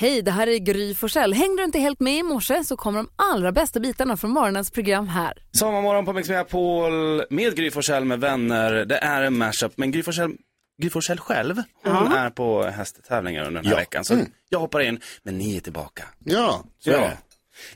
[0.00, 1.32] Hej, det här är Gry Forssell.
[1.32, 4.70] Hängde du inte helt med i morse så kommer de allra bästa bitarna från morgonens
[4.70, 5.32] program här.
[5.52, 6.92] Sommarmorgon på Mix Megapol
[7.30, 8.72] med Gry Forssell med vänner.
[8.72, 10.32] Det är en mashup, men Gry Forssell,
[10.82, 14.04] Gry Forssell själv, hon är på hästtävlingar under den här veckan.
[14.04, 14.18] Så
[14.48, 16.04] jag hoppar in, men ni är tillbaka.
[16.24, 17.10] Ja, Så ja.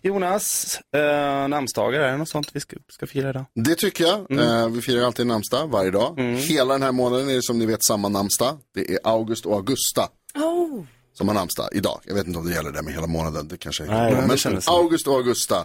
[0.03, 3.45] Jonas, eh, namnsdagar, är det något sånt vi ska, ska fira idag?
[3.55, 4.31] det tycker jag.
[4.31, 6.21] Eh, vi firar alltid namnsdag varje dag.
[6.37, 8.59] Hela den här månaden är det som ni vet samma namnsdag.
[8.75, 10.85] Det är August och Augusta Oh.
[11.15, 12.01] Som har namnsdag idag.
[12.05, 13.49] Jag vet inte om det gäller det med hela månaden.
[13.49, 14.61] Det kanske är Nej, men Men.
[14.67, 15.65] August och Augusta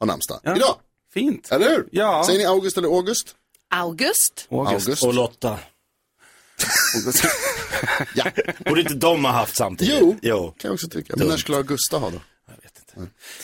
[0.00, 0.56] har namnsdag Ja.
[0.56, 0.76] idag.
[1.14, 1.48] Fint.
[1.52, 1.88] Eller hur?
[1.92, 2.24] Ja.
[2.26, 3.34] Säger ni August eller August?
[3.70, 4.46] August.
[4.50, 4.86] August.
[4.88, 5.02] August.
[5.04, 5.58] Och Lotta.
[8.14, 8.24] Ja,
[8.64, 9.98] Borde inte de ha haft samtidigt?
[10.00, 10.16] Jo.
[10.22, 10.54] jo.
[10.58, 11.14] kan jag också tycka.
[11.16, 12.20] Men när skulle Augusta ha då?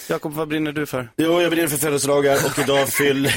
[0.08, 1.08] Jakob, vad brinner du för?
[1.16, 3.30] Jo, jag brinner för födelsedagar och idag fyll...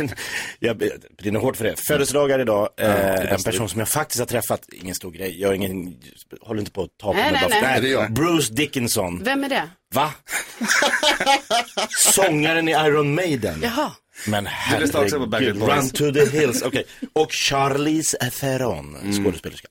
[0.58, 0.76] jag
[1.18, 1.76] brinner hårt för det.
[1.86, 2.68] Födelsedagar idag.
[2.76, 5.96] Eh, en person som jag faktiskt har träffat, ingen stor grej, jag är ingen,
[6.40, 7.80] håller inte på att ta på Nej, mig nej, nej.
[7.80, 8.12] Det är jag.
[8.12, 9.22] Bruce Dickinson.
[9.24, 9.68] Vem är det?
[9.94, 10.14] Va?
[11.88, 13.60] Sångaren i Iron Maiden.
[13.62, 13.92] Jaha.
[14.26, 15.62] Men herregud.
[15.62, 16.62] Run to the hills.
[16.62, 16.84] Okej.
[17.12, 19.70] Och Charlize Theron, skådespelerskan.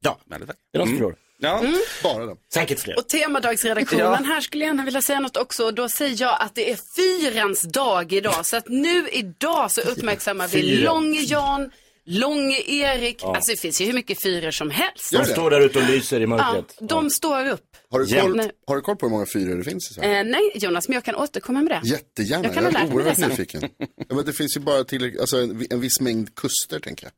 [0.00, 0.46] Ja, är det
[0.78, 1.23] någon som förstår?
[1.44, 1.64] Ja.
[2.02, 2.36] Bara den.
[2.54, 2.98] Säkert fler.
[2.98, 4.14] Och temadagsredaktionen, Ja.
[4.14, 5.70] här skulle jag gärna vilja säga något också.
[5.70, 8.46] Då säger jag att det är fyrens dag idag.
[8.46, 10.76] Så att nu idag så uppmärksammar vi.
[10.76, 11.70] Långe Jan,
[12.06, 13.22] Långe Erik.
[13.24, 15.12] Alltså det finns ju hur mycket fyror som helst.
[15.12, 16.76] De står där ute och lyser i Ja, mörkret.
[16.80, 17.60] de står upp.
[17.90, 20.18] Har du, koll, har du koll på hur många fyror det finns i Sverige?
[20.20, 21.88] Eh, nej, Jonas, men jag kan återkomma med det.
[21.88, 23.68] Jättegärna, jag kan jag, är oerhört nyfiken.
[24.08, 27.14] Ja, men det finns ju bara tillräckligt, alltså en, en viss mängd kuster tänker jag.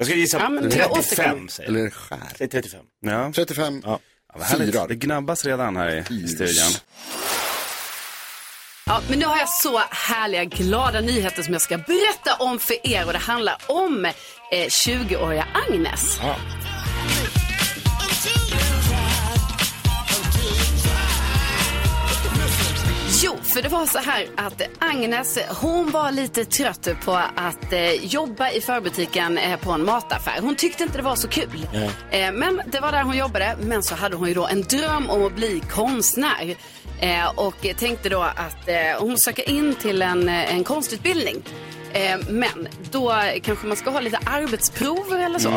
[0.00, 1.48] Jag ska gissa Ja, jag 35 återkommer.
[1.50, 1.78] säger jag.
[1.78, 2.18] Eller skär.
[2.38, 2.80] Säg 35.
[3.00, 3.32] Ja.
[3.34, 4.00] 35 Ja,
[4.34, 4.72] vad härligt.
[4.74, 4.88] fyrar.
[4.88, 6.70] Det gnabbas redan här i studion.
[8.86, 12.86] Ja, men nu har jag så härliga, glada nyheter som jag ska berätta om för
[12.86, 13.06] er.
[13.06, 14.12] Och det handlar om eh,
[14.52, 16.18] 20-åriga Agnes.
[16.22, 16.34] Jo,
[23.50, 28.50] för det var så här att Agnes, hon var lite trött på att eh, jobba
[28.50, 30.40] i förbutiken eh, på en mataffär.
[30.40, 31.66] Hon tyckte inte det var så kul.
[32.10, 33.56] Eh, men det var där hon jobbade.
[33.60, 36.56] Men så hade hon ju då en dröm om att bli konstnär.
[37.00, 41.36] Eh, och tänkte då att eh, hon söker in till en, eh, en konstutbildning.
[42.28, 45.50] Men då kanske man ska ha lite arbetsprover eller så.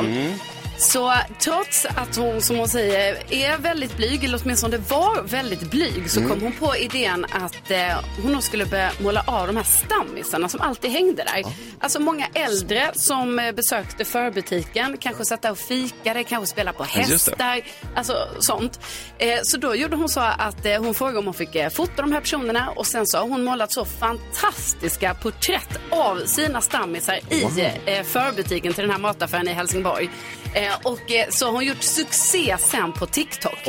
[0.77, 6.09] Så trots att hon, som hon säger, är väldigt blyg, eller åtminstone var väldigt blyg,
[6.09, 7.79] så kom hon på idén att eh,
[8.23, 11.43] hon skulle börja måla av de här stammisarna som alltid hängde där.
[11.79, 16.83] Alltså många äldre som eh, besökte förbutiken, kanske satt där och fikade, kanske spelade på
[16.83, 17.61] hästar,
[17.95, 18.79] alltså sånt.
[19.17, 22.01] Eh, så då gjorde hon så att eh, hon frågade om hon fick eh, fota
[22.01, 27.19] de här personerna och sen så har hon målat så fantastiska porträtt av sina stammisar
[27.29, 27.43] i
[27.85, 30.09] eh, förbutiken till den här mataffären i Helsingborg.
[30.53, 33.67] Eh, och eh, så har hon gjort succé sen på TikTok.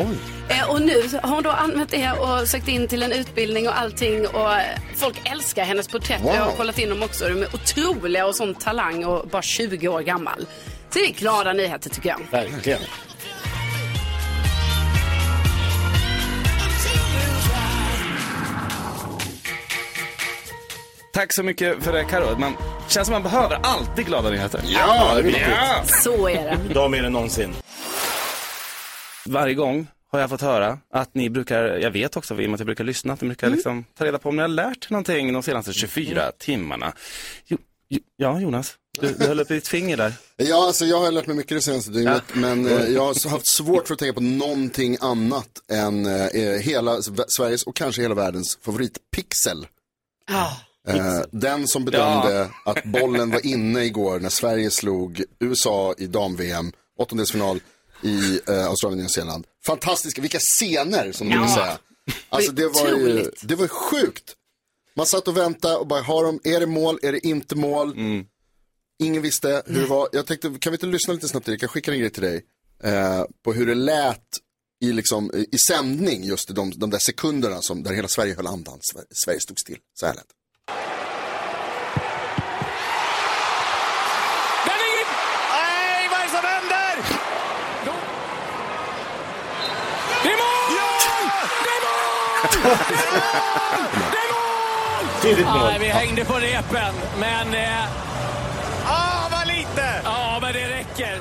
[0.48, 3.78] Eh, och nu har hon då använt det och sökt in till en utbildning och
[3.78, 4.50] allting och
[4.96, 6.22] folk älskar hennes porträtt.
[6.22, 6.34] Wow.
[6.34, 7.28] Jag har kollat in dem också.
[7.28, 10.46] De är otroliga och sån talang och bara 20 år gammal.
[10.90, 12.20] Så det är glada nyheter tycker jag.
[12.30, 12.80] Verkligen.
[21.14, 22.38] Tack så mycket för det Karo.
[22.38, 22.56] Man
[22.88, 24.60] känns som man behöver alltid glada nyheter.
[24.64, 25.50] Ja, det är.
[25.50, 25.84] Ja.
[26.02, 26.58] Så är det.
[26.70, 27.54] Idag mer än någonsin.
[29.26, 32.54] Varje gång har jag fått höra att ni brukar, jag vet också i och med
[32.54, 34.90] att jag brukar lyssna, att ni brukar liksom ta reda på om ni har lärt
[34.90, 36.92] någonting de senaste 24 timmarna.
[37.46, 37.58] Jo,
[37.88, 40.12] jo, ja, Jonas, du, du höll upp ditt finger där.
[40.36, 43.46] Ja, alltså jag har lärt mig mycket det senaste dygnet, men eh, jag har haft
[43.46, 48.58] svårt för att tänka på någonting annat än eh, hela Sveriges och kanske hela världens
[48.62, 49.66] favoritpixel.
[50.30, 50.56] Ja.
[50.88, 56.72] Eh, den som bedömde att bollen var inne igår när Sverige slog USA i dam-VM,
[56.98, 57.60] åttondelsfinal
[58.02, 59.46] i eh, Australien och Nya Zeeland.
[59.66, 61.54] Fantastiska, vilka scener som de Ja.
[61.54, 61.78] säga.
[62.28, 64.34] Alltså det var ju, det var ju sjukt.
[64.96, 67.94] Man satt och väntade och bara, har de, är det mål, är det inte mål?
[69.02, 70.08] Ingen visste hur det var.
[70.12, 71.48] Jag tänkte, kan vi inte lyssna lite snabbt?
[71.48, 72.44] Jag skickar en grej till dig.
[72.82, 74.20] Eh, på hur det lät
[74.80, 78.78] i, liksom, i sändning just de, de där sekunderna som, där hela Sverige höll andan.
[78.92, 79.78] Sverige, Sverige stod still.
[80.00, 80.34] Så här lät det.
[84.66, 86.96] Nej, vad är det som händer?
[90.22, 90.68] Det är mål!
[90.70, 90.86] Det är
[91.16, 91.48] mål!
[91.64, 92.50] Det är mål!
[95.22, 95.72] Tidigt mål.
[95.72, 97.54] Ja, vi hängde på repen, men...
[97.54, 97.84] Eh...
[98.86, 100.00] Ah, vad lite!
[100.04, 101.20] Ja, men det räcker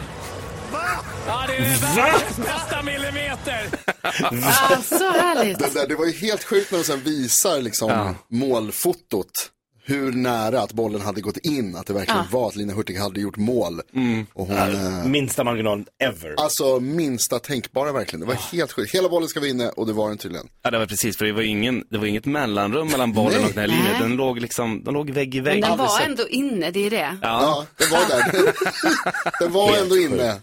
[0.74, 1.10] vacker.
[1.28, 3.70] Ja, det är världens bästa millimeter.
[4.02, 5.60] Ah, så härligt.
[5.60, 9.50] Det, där, det var ju helt sjukt när de sen visar liksom målfotot.
[9.86, 13.22] Hur nära att bollen hade gått in, att det verkligen var att Lina Hurtig hade
[13.22, 13.82] gjort mål.
[14.34, 16.36] Och hon, eh, Minsta marginal ever.
[16.38, 18.20] alltså minsta tänkbara verkligen.
[18.20, 18.96] Det var helt sjukt.
[18.96, 20.48] Hela bollen ska vara inne och det var den tydligen.
[20.64, 23.46] Ja, det var precis, för det var, ingen, det var inget mellanrum mellan bollen Nej.
[23.50, 24.02] och den här linjen.
[24.02, 25.62] Den låg liksom, den låg vägg i Men vägg.
[25.62, 27.18] den aldrig var ändå inne, det är det.
[27.22, 28.54] Ja, den var där.
[29.40, 30.36] den var ändå inne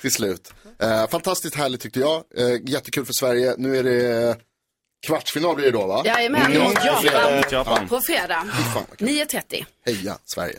[0.00, 0.52] till slut.
[0.82, 2.16] Eh, fantastiskt härligt tyckte jag.
[2.36, 3.54] Eh, jättekul för Sverige.
[3.58, 4.36] Nu är det
[5.06, 6.02] kvartsfinal blir det då va?
[6.04, 7.42] Jajamän, Ja, mot Japan.
[7.50, 7.88] Japan.
[7.88, 8.44] På fredag.
[8.74, 9.08] Fan, vad kul.
[9.08, 9.64] 9.30.
[9.86, 10.58] Heja Sverige.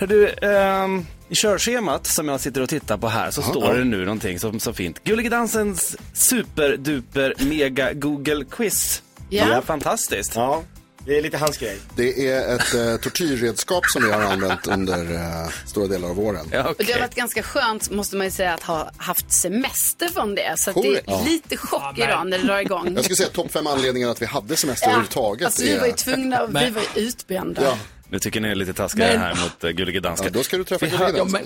[0.00, 3.84] Hör du, ehm, i körschemat som jag sitter och tittar på här så står det
[3.84, 5.04] nu någonting som så fint.
[5.04, 9.02] Gullige Dansens superduper mega Google quiz.
[9.30, 9.62] Ja.
[9.62, 10.32] Fantastiskt.
[10.36, 10.62] Ja,
[11.06, 11.78] det är lite hans grej.
[11.96, 16.46] Det är ett eh, tortyrredskap som vi har använt under eh, stora delar av våren.
[16.52, 16.86] Ja, Och okej.
[16.86, 20.54] det har varit ganska skönt, måste man ju säga, att ha haft semester från det.
[20.58, 22.92] Så att det är lite chock idag när det drar igång.
[22.94, 25.46] Jag skulle säga topp fem anledningar att vi hade semester Ja, överhuvudtaget.
[25.46, 27.62] alltså vi var ju är- tvungna, vi var ju utbrända.
[27.62, 27.78] Ja.
[28.08, 30.26] Nu tycker ni är lite taskiga Men- här mot uh, Gullige Danska.
[30.26, 31.42] ja, då ska du träffa Gullige hör- Ja, men,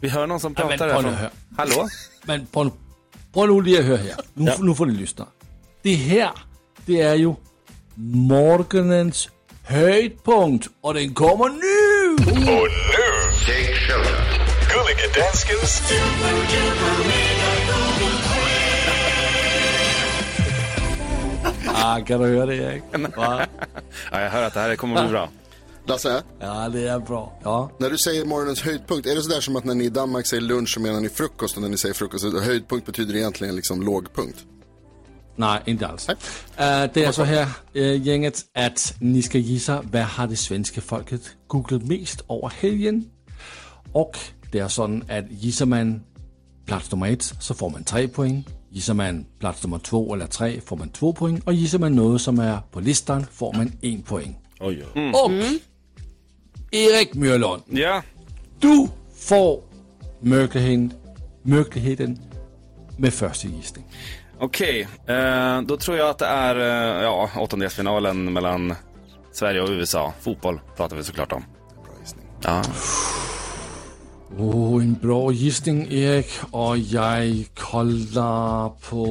[0.00, 1.18] Vi hör någon som Ja, men pratar prøv här nu från...
[1.18, 1.30] hør.
[1.56, 1.88] Hallå?
[2.22, 2.46] men
[3.46, 4.14] nu lige at høre her.
[4.34, 5.26] Nu, nu får ni lyssna.
[5.82, 6.30] Det her,
[6.86, 7.36] det er jo
[8.14, 9.30] morgenens
[9.64, 12.14] højdepunkt, og den kommer nu!
[12.26, 13.06] Och nu.
[14.70, 15.82] Gullige Danskens
[21.66, 22.82] Ah, kan du høre det, Erik?
[23.16, 23.46] Ja,
[24.12, 25.28] jag hör att det här kommer bli bra.
[25.86, 27.32] Lasse, Ja, det er bra.
[27.44, 27.70] Ja.
[27.78, 30.40] när du säger morgonens höjdpunkt, är det sådär som att när ni i Danmark säger
[30.40, 34.38] lunch så menar ni frukost och när ni säger frukost, höjdpunkt betyder egentligen liksom lågpunkt?
[35.40, 36.08] Nej, inte alls.
[36.08, 36.14] Uh,
[36.94, 41.36] det er så her, uh, gänget, at ni skal gissa, hvad har det svenske folket
[41.48, 43.06] googlet mest over helgen?
[43.94, 44.14] Og
[44.52, 46.02] det er sådan, at gisser man
[46.66, 48.48] plads nummer et, så får man 3 point.
[48.72, 51.42] Gisser man plads nummer 2 eller 3, får man 2 point.
[51.46, 54.36] Og gisser man noget, som er på listen, får man 1 point.
[54.60, 55.12] Oj, oj.
[55.14, 55.30] Og
[56.72, 58.00] Erik Mørlund, Ja,
[58.62, 59.72] du får
[60.22, 60.92] möjligheden,
[61.44, 62.18] möjligheden
[62.98, 63.86] med første gissning.
[64.40, 64.88] Okej.
[65.06, 68.74] Eh, då tror jag att det är eh, ja, åttondelsfinalen mellan
[69.32, 70.12] Sverige och USA.
[70.20, 71.44] Fotboll pratar vi såklart om.
[71.84, 72.24] Bra gissning.
[72.44, 72.62] Ja.
[74.38, 76.40] Oh, en bra gissning, Erik.
[76.52, 79.04] Og jeg kolder på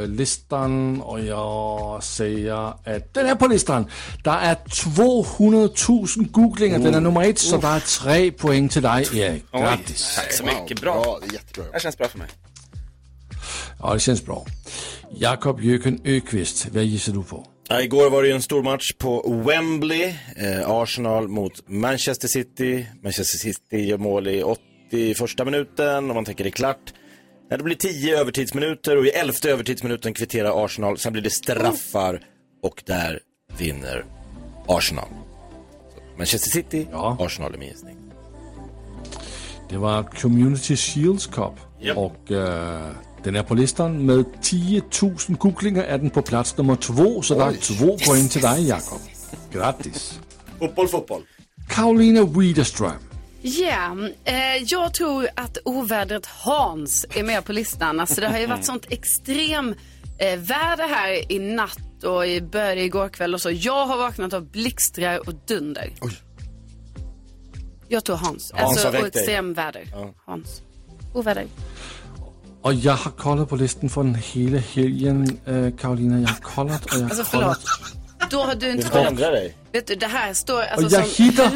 [0.00, 3.86] øh, listen, og jeg siger, at den er på listen.
[4.24, 6.78] Der er 200.000 googlinger.
[6.78, 9.44] Den er nummer et, så der er tre point til dig, Erik.
[9.52, 10.14] Oj, Grattis.
[10.16, 10.80] tack så mycket.
[10.80, 11.02] Bra.
[11.02, 11.64] bra, det är jättebra.
[11.64, 12.28] Det här känns bra för mig.
[13.82, 14.44] Ja, det känns bra.
[15.10, 17.46] Jakob Jöken Öqvist, hvad gisser du på?
[17.68, 20.14] Ja, igår var det ju en stor match på Wembley.
[20.36, 22.86] Eh, Arsenal mot Manchester City.
[23.02, 24.42] Manchester City gör mål i
[24.90, 26.94] 81 minuten och man tänker det är klart.
[27.50, 30.98] När det blir 10 övertidsminuter och i elfte övertidsminuten kvitterar Arsenal.
[30.98, 32.20] Sen blir det straffar
[32.62, 33.20] och där
[33.58, 34.04] vinner
[34.68, 35.08] Arsenal.
[35.94, 37.16] Så Manchester City, Ja.
[37.20, 37.96] Arsenal är min gissning.
[39.70, 41.52] Det var Community Shields Cup,
[41.82, 41.96] Yep.
[41.96, 42.80] og øh,
[43.24, 45.82] den er på listen med 10.000 googlinger.
[45.82, 49.00] Er den på plads nummer 2, så der er 2 point til dig, Jakob.
[49.52, 50.20] Grattis.
[50.58, 51.22] Fotboll, fotboll.
[51.70, 53.12] Karolina Widerström.
[53.42, 58.00] Ja, eh, jag tror att ovädret Hans är med på listan.
[58.00, 59.74] Alltså det har ju varit sånt extrem
[60.18, 63.50] eh, väder här i natt och i början igår kväll och så.
[63.50, 65.92] Jag har vaknat av blixtrar och dunder.
[66.00, 66.12] Oj.
[67.88, 68.52] Jag tror Hans.
[68.54, 70.12] Hans alltså och extremväder.
[70.24, 70.62] Hans.
[71.14, 71.46] Oväder.
[72.62, 76.16] Og jeg har koldet på listen for den hele helgen, øh, Karolina.
[76.16, 77.58] Jeg har koldet, og jeg har Alltså förlåt.
[78.32, 79.56] Då har du Du inte ändra dig.
[79.72, 81.24] Vet du, det här står Og alltså jeg som...
[81.24, 81.50] hitter,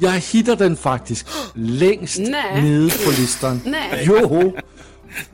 [0.00, 2.90] jeg hitter den faktisk længst Nej.
[3.04, 3.62] på listen.
[3.64, 4.06] Nej.
[4.06, 4.52] Jo,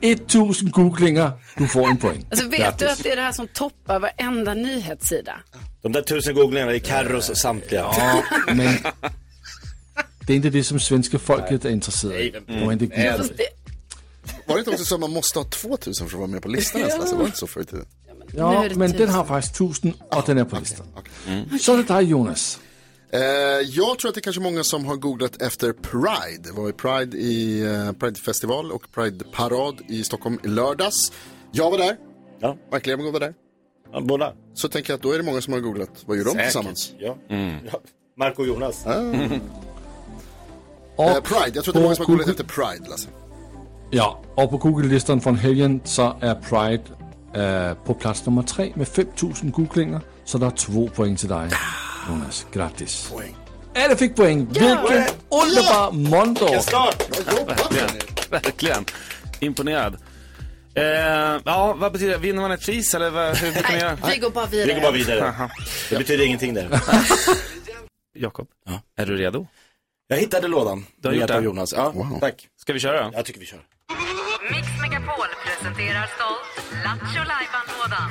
[0.01, 1.31] 1000 googlinger.
[1.57, 2.25] Du får en point.
[2.31, 5.31] Alltså vet du att det är det här som toppar varenda nyhetssida?
[5.81, 7.81] De där tusen googlingarna är Carros samtliga.
[7.81, 8.77] Ja, men
[10.27, 12.39] det är inte det som svenska folket är intresserade.
[12.47, 13.21] De inte det.
[13.37, 13.43] det,
[14.49, 16.47] Var det inte också så att man måste ha 2000 för att vara med på
[16.47, 16.97] listan ens?
[16.97, 17.15] Lasse?
[17.15, 17.85] Var det inte så förr i tiden?
[18.35, 19.09] Ja, är men den tusen.
[19.15, 20.85] har faktiskt 1000 och den är på listan.
[21.61, 22.59] Så är det dig Jonas.
[23.11, 23.19] Eh,
[23.65, 26.43] jag tror att det är kanske många som har googlat efter Pride.
[26.43, 31.11] Det var ju Pride i eh, Pride-festival och Pride-parad i Stockholm i lördags.
[31.51, 31.97] Jag var där.
[32.39, 32.57] Ja.
[32.71, 33.33] Mark Levengood var där.
[33.91, 34.33] Ja, båda.
[34.53, 36.03] Så tänker jag att då är det många som har googlat.
[36.05, 36.45] Vad gör de Säkert.
[36.45, 36.93] tillsammans?
[36.99, 37.17] Ja.
[37.71, 37.79] ja.
[38.17, 38.85] Marco och Jonas.
[40.95, 43.07] Och Eh, Pride, jag tror att det är många som har googlat efter Pride, Lasse.
[43.91, 46.83] Ja, och på Google-listan från helgen så är Pride
[47.35, 49.99] øh, på plats nummer tre med 5000 googlinger.
[50.25, 51.49] Så der er två point till dig,
[52.09, 52.47] Jonas.
[52.53, 53.09] Grattis.
[53.11, 53.35] Poäng.
[53.75, 54.49] Alle fik point.
[54.49, 54.77] Vilken
[55.31, 56.61] underbar måndag.
[56.61, 57.09] Start!
[57.25, 57.99] Bra jobbat, hörni.
[58.29, 58.85] Verkligen.
[59.39, 59.93] Imponerad.
[60.75, 60.83] Eh,
[61.45, 62.17] ja, vad betyder det?
[62.17, 63.97] Vinner man ett pris eller vad, hur brukar ni göra?
[64.13, 64.73] Vi går bara Vi vidare.
[64.73, 65.49] går bara vidare.
[65.89, 66.69] Det betyder ingenting där.
[68.13, 68.81] Jakob, Ja.
[68.97, 69.47] är du redo?
[70.11, 70.85] Jag hittade lådan.
[71.01, 71.39] Du har gjort det?
[71.41, 71.73] Jonas.
[71.77, 72.47] Ja, tack.
[72.57, 73.11] Ska vi köra?
[73.13, 73.59] Jag tycker vi kör.
[74.51, 78.09] Mix Megapol presenterar stolt Lattjo Lajban-lådan.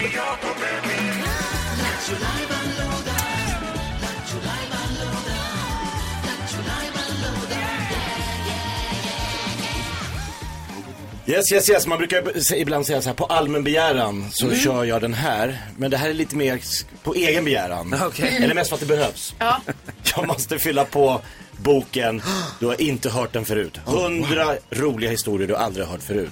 [11.26, 11.86] Yes, yes, yes.
[11.86, 14.58] Man brukar ibland säga så här, på allmän begäran så Mm.
[14.58, 15.58] kör jag den här.
[15.76, 16.60] Men det här är lite mer
[17.02, 17.94] på egen begäran.
[18.06, 18.36] Okej.
[18.42, 19.34] Eller mest för att det behövs.
[19.38, 19.60] Ja.
[20.16, 21.20] Jag måste fylla på
[21.58, 22.22] boken
[22.60, 23.78] Du har inte hört den förut.
[23.84, 26.30] Hundra roliga historier du aldrig har hört förut.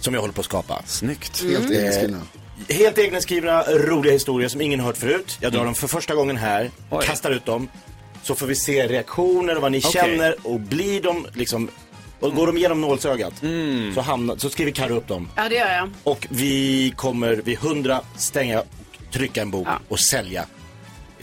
[0.00, 0.82] Som jag håller på att skapa.
[0.86, 1.42] Snyggt.
[1.42, 2.20] Helt egenskrivna.
[2.68, 5.38] Helt egna roliga historier som ingen hört förut.
[5.40, 6.70] Jag drar dem för första gången här, Mm.
[6.90, 7.06] Oj.
[7.06, 7.68] kastar ut dem.
[8.22, 9.90] Så får vi se reaktioner och vad ni Okej.
[9.92, 11.68] känner och blir de liksom
[12.20, 13.94] och går de igenom nålsögat Mm.
[13.94, 15.28] så, hamnar, så skriver Carro upp dem.
[15.36, 15.90] Ja, det gör jag.
[16.02, 18.66] Och vi kommer vid 100 stänga, och
[19.12, 19.78] trycka en bok Ja.
[19.88, 20.44] och sälja.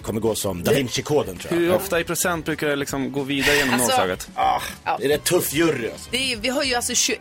[0.07, 1.59] Kommer gå som Da Vinci-koden tror jag.
[1.59, 4.29] Hur ofta i procent brukar det liksom gå vidare genom Alltså- nålsögat?
[4.35, 4.59] Ah,
[4.99, 6.09] det är rätt tuff jury alltså.
[6.11, 7.19] Det är, vi har ju alltså 21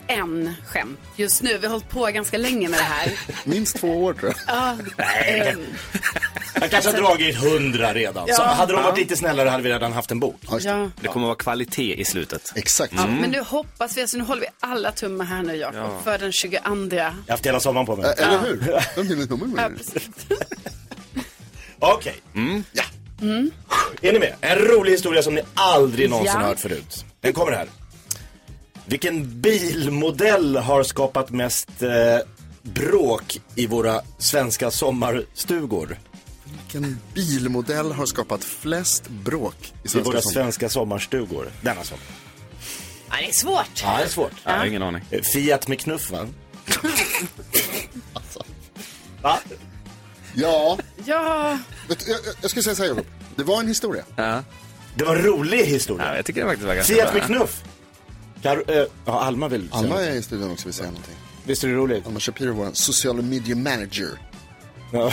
[0.67, 1.57] skämt just nu.
[1.57, 3.11] Vi har hållit på ganska länge med det här.
[3.43, 4.55] Minst två år tror jag.
[4.57, 5.65] Ja, Nej, ehm,
[6.61, 8.27] Jag kanske har dragit 100 redan.
[8.27, 8.43] Så Ja.
[8.43, 10.39] hade de varit lite snällare hade vi redan haft en bok.
[10.63, 10.89] ja.
[11.01, 12.51] Det kommer vara kvalitet i slutet.
[12.55, 12.93] Exakt.
[12.95, 15.99] Ja, men nu hoppas vi, alltså nu håller vi alla tummar här nu Jakob, Ja.
[16.03, 16.59] för den 22.
[16.95, 18.05] Jag har haft hela sommaren på mig.
[18.05, 18.79] Ä- Eller hur?
[18.95, 20.09] Vem hinner nummer Ja, med precis.
[21.79, 22.15] Okej.
[22.71, 22.83] Ja.
[24.01, 24.35] Är ni med?
[24.41, 26.39] En rolig historia som ni aldrig någonsin Ja.
[26.41, 27.05] har hört förut.
[27.21, 27.67] Den kommer här.
[28.85, 31.89] Vilken bilmodell har skapat mest eh,
[32.61, 35.99] bråk i våra svenska sommarstugor?
[36.43, 41.51] Vilken bilmodell har skapat flest bråk i I svenska våra svenska sommarstugor.
[41.61, 42.03] Denna sommar.
[43.09, 43.83] Ja, det är svårt.
[43.83, 44.31] Ja, det är svårt.
[44.43, 45.03] Jag har ingen aning.
[45.11, 46.27] Eh, Fiat med knuff va?
[49.21, 49.39] Va?
[50.33, 50.77] Ja,
[51.07, 51.97] Ja, jag,
[52.41, 53.05] jag- skulle säga så här Jakob.
[53.35, 54.03] Det var en historia.
[54.15, 54.43] Ja.
[54.95, 56.05] Det var en rolig historia.
[56.09, 57.19] Ja, jag tycker det faktiskt var ganska Fiat bra.
[57.19, 57.63] med knuff.
[58.41, 60.03] Kar- eh, ja, Alma vill säga Alma något.
[60.03, 61.15] är i studion också vill säga någonting.
[61.43, 62.07] Visst är det roligt?
[62.07, 64.09] Alma Shapiro, vår social media manager.
[64.93, 65.11] Ja.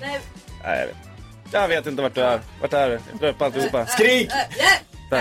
[0.00, 0.20] Nej,
[0.64, 0.96] jag vet.
[1.52, 2.40] Jag vet inte vart du är.
[2.60, 3.00] Vart är du?
[3.10, 3.86] Jag drar upp alltihopa.
[3.86, 4.30] Skrik!
[5.10, 5.20] Där.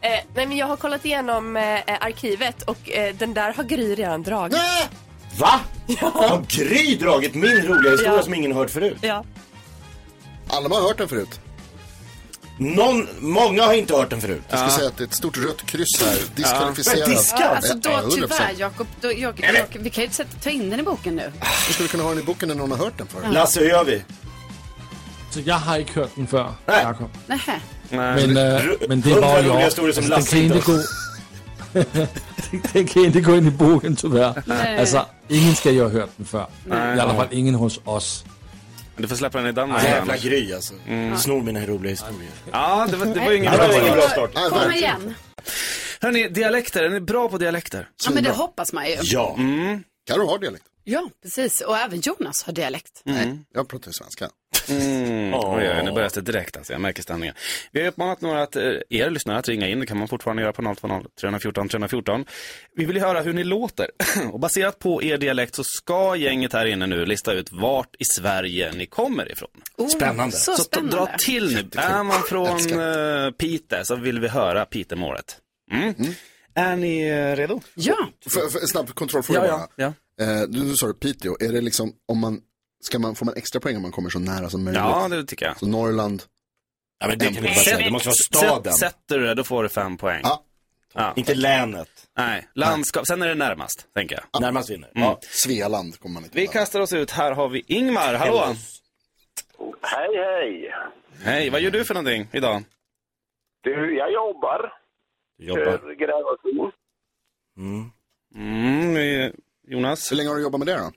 [0.00, 1.62] Eh, nej men jag har kollat igenom eh,
[2.00, 4.58] arkivet och eh, den där har Gry redan dragit.
[5.38, 5.60] Va?
[6.00, 8.22] Har Gry dragit min roliga historia Ja.
[8.22, 8.96] som ingen hört förut?
[9.00, 9.24] Ja.
[10.48, 11.40] Alma har hört den förut.
[12.58, 14.42] Någon, många har inte hört den förut.
[14.48, 16.16] Jag skulle säga att det är ett stort rött kryss här.
[16.34, 16.98] Diskvalificerad.
[16.98, 17.06] Ja.
[17.06, 17.40] Diskad?
[17.40, 18.10] ja alltså då Ja, 100%.
[18.14, 21.16] tyvärr Jakob, då, jag, jag, vi kan ju inte sätta, ta in den i boken
[21.16, 21.32] nu.
[21.80, 23.28] Vi kunna ha den i boken när någon har hört den för?
[23.28, 24.02] Lasse, hur gör vi?
[25.30, 26.82] Så jag har inte hört den förr, Nej.
[26.82, 27.10] Jakob.
[27.26, 27.38] Nej.
[27.90, 29.60] Men, äh, Ru- men det roliga jag.
[29.60, 30.66] historier som den Lasse kan inte inte
[31.92, 32.06] gå...
[32.72, 34.42] den kan inte gå in i boken tyvärr.
[34.46, 34.78] Nej.
[34.78, 36.46] Alltså, ingen ska ju ha hört den förr.
[36.66, 36.96] Nej.
[36.96, 38.24] I alla fall ingen hos oss.
[38.96, 39.84] Du får släppa den i Danmark.
[39.84, 40.24] Jävla annars.
[40.24, 40.74] Gry alltså.
[41.18, 42.30] Snor mina roliga historier.
[42.52, 44.34] Ja, det var, det var ju ingen Det bra var ingen bra start.
[44.34, 45.14] Kom igen.
[46.00, 46.84] Hörni, dialekter.
[46.84, 47.88] Är ni bra på dialekter?
[48.04, 48.96] Ja, men det hoppas man ju.
[49.02, 49.36] Ja.
[50.06, 50.64] Carro har dialekt.
[50.84, 51.60] Ja, precis.
[51.60, 53.02] Och även Jonas har dialekt.
[53.04, 54.28] Nej, jag pratar svenska.
[54.70, 55.34] Mm.
[55.34, 55.56] Åh.
[55.58, 56.72] Oj, oj, nu börjar det direkt alltså.
[56.72, 57.34] Jag märker stämningen.
[57.72, 59.80] Vi har uppmanat några att, eh, er lyssnare att ringa in.
[59.80, 62.24] Det kan man fortfarande göra på 020 314 314.
[62.76, 63.90] Vi vill ju höra hur ni låter.
[64.32, 68.04] Och baserat på er dialekt så ska gänget här inne nu lista ut vart i
[68.04, 69.50] Sverige ni kommer ifrån.
[69.76, 70.36] Oh, Spännande.
[70.36, 70.96] Så Så spännande.
[70.96, 71.80] dra till nu.
[71.80, 75.36] Är man från uh, Pite så vill vi höra Pitemålet.
[75.72, 75.94] Mm.
[76.54, 77.60] Är ni eh, redo?
[77.74, 80.40] Ja, För, för, snabb kontrollfråga Ja, ja, bara.
[80.40, 82.40] Eh, du, du sa det Piteå, är det liksom om man,
[82.84, 84.82] ska man, får man extra poäng om man kommer så nära som möjligt?
[84.82, 85.58] Ja, det tycker jag.
[85.58, 86.22] Så Norrland,
[87.00, 87.78] ja, men det kan bara säga.
[87.78, 88.72] Det måste vara staden.
[88.72, 90.20] Sätt, sätter du det, då får du fem poäng.
[90.24, 90.44] Ja.
[90.94, 91.12] Ja.
[91.16, 91.88] Inte länet.
[92.16, 93.06] Nej, landskap.
[93.06, 94.42] Sen är det närmast, tänker jag.
[94.42, 94.90] Närmast vinner.
[94.94, 95.18] Ja.
[95.22, 97.10] Svealand kommer man inte Vi kastar oss ut.
[97.10, 98.14] Här har vi Ingmar.
[98.14, 98.54] Hallå!
[99.82, 100.74] Hej, hej.
[101.22, 102.62] Hej, vad gör du för någonting idag?
[103.62, 104.72] Du, jag jobbar.
[105.38, 105.64] Du jobbar.
[105.64, 106.72] Kör grävmaskin.
[107.56, 107.90] Mm.
[108.34, 109.32] Mm,
[109.68, 110.12] Jonas?
[110.12, 110.92] Hur länge har du jobbat med det då?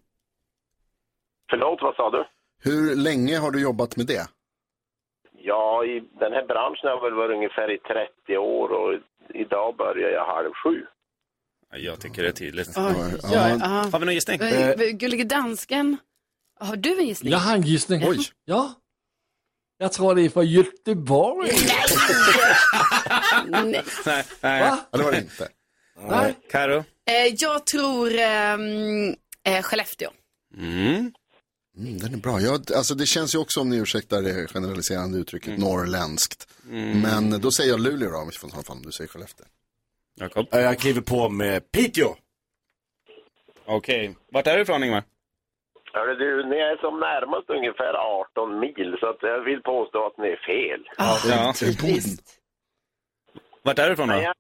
[1.50, 2.26] Förlåt, vad sa du?
[2.64, 4.28] Hur länge har du jobbat med det?
[5.40, 7.78] Ja, i den här branschen har jag väl varit ungefär i
[8.26, 9.00] 30 år och
[9.34, 10.86] idag börjar jag halv sju.
[11.72, 12.68] Jag tycker det är tydligt.
[12.78, 13.50] Oj, Ja.
[13.50, 13.56] ja.
[13.92, 14.40] Har vi någon gissning?
[14.42, 15.98] Eh, Gullige dansken.
[16.60, 17.32] Har du en gissning?
[17.32, 18.02] Jag har en gissning.
[18.10, 18.18] Oj.
[18.46, 18.74] Ja.
[19.78, 21.50] Jag tror det är från Göteborg.
[23.48, 23.64] Nej.
[24.06, 24.62] Nej, nej.
[24.62, 24.80] Va?
[24.92, 25.48] Ja, det var det inte.
[26.10, 26.36] Nej.
[26.52, 26.78] Karo?
[26.78, 29.10] Eh, jag tror ehm,
[29.44, 30.10] eh, Skellefteå.
[30.58, 31.12] Mm.
[31.78, 32.40] Mm, den är bra.
[32.40, 36.48] Jag, alltså det känns ju också, om ni ursäktar det generaliserande uttrycket, norrländskt.
[37.04, 39.46] Men då säger jag Luleå då, om vi får fram, du säger Skellefteå.
[40.20, 40.48] Jakob?
[40.52, 42.16] Jag kliver på med Piteå.
[43.66, 44.16] Okej.
[44.32, 45.04] Vart är du ifrån Ingmar?
[45.94, 50.18] Hörru du, ni är som närmast ungefär 18 mil, så att jag vill påstå att
[50.18, 50.82] ni är fel.
[50.98, 51.54] Ja.
[53.64, 54.16] Vart är du ifrån då?
[54.16, 54.36] Men jag,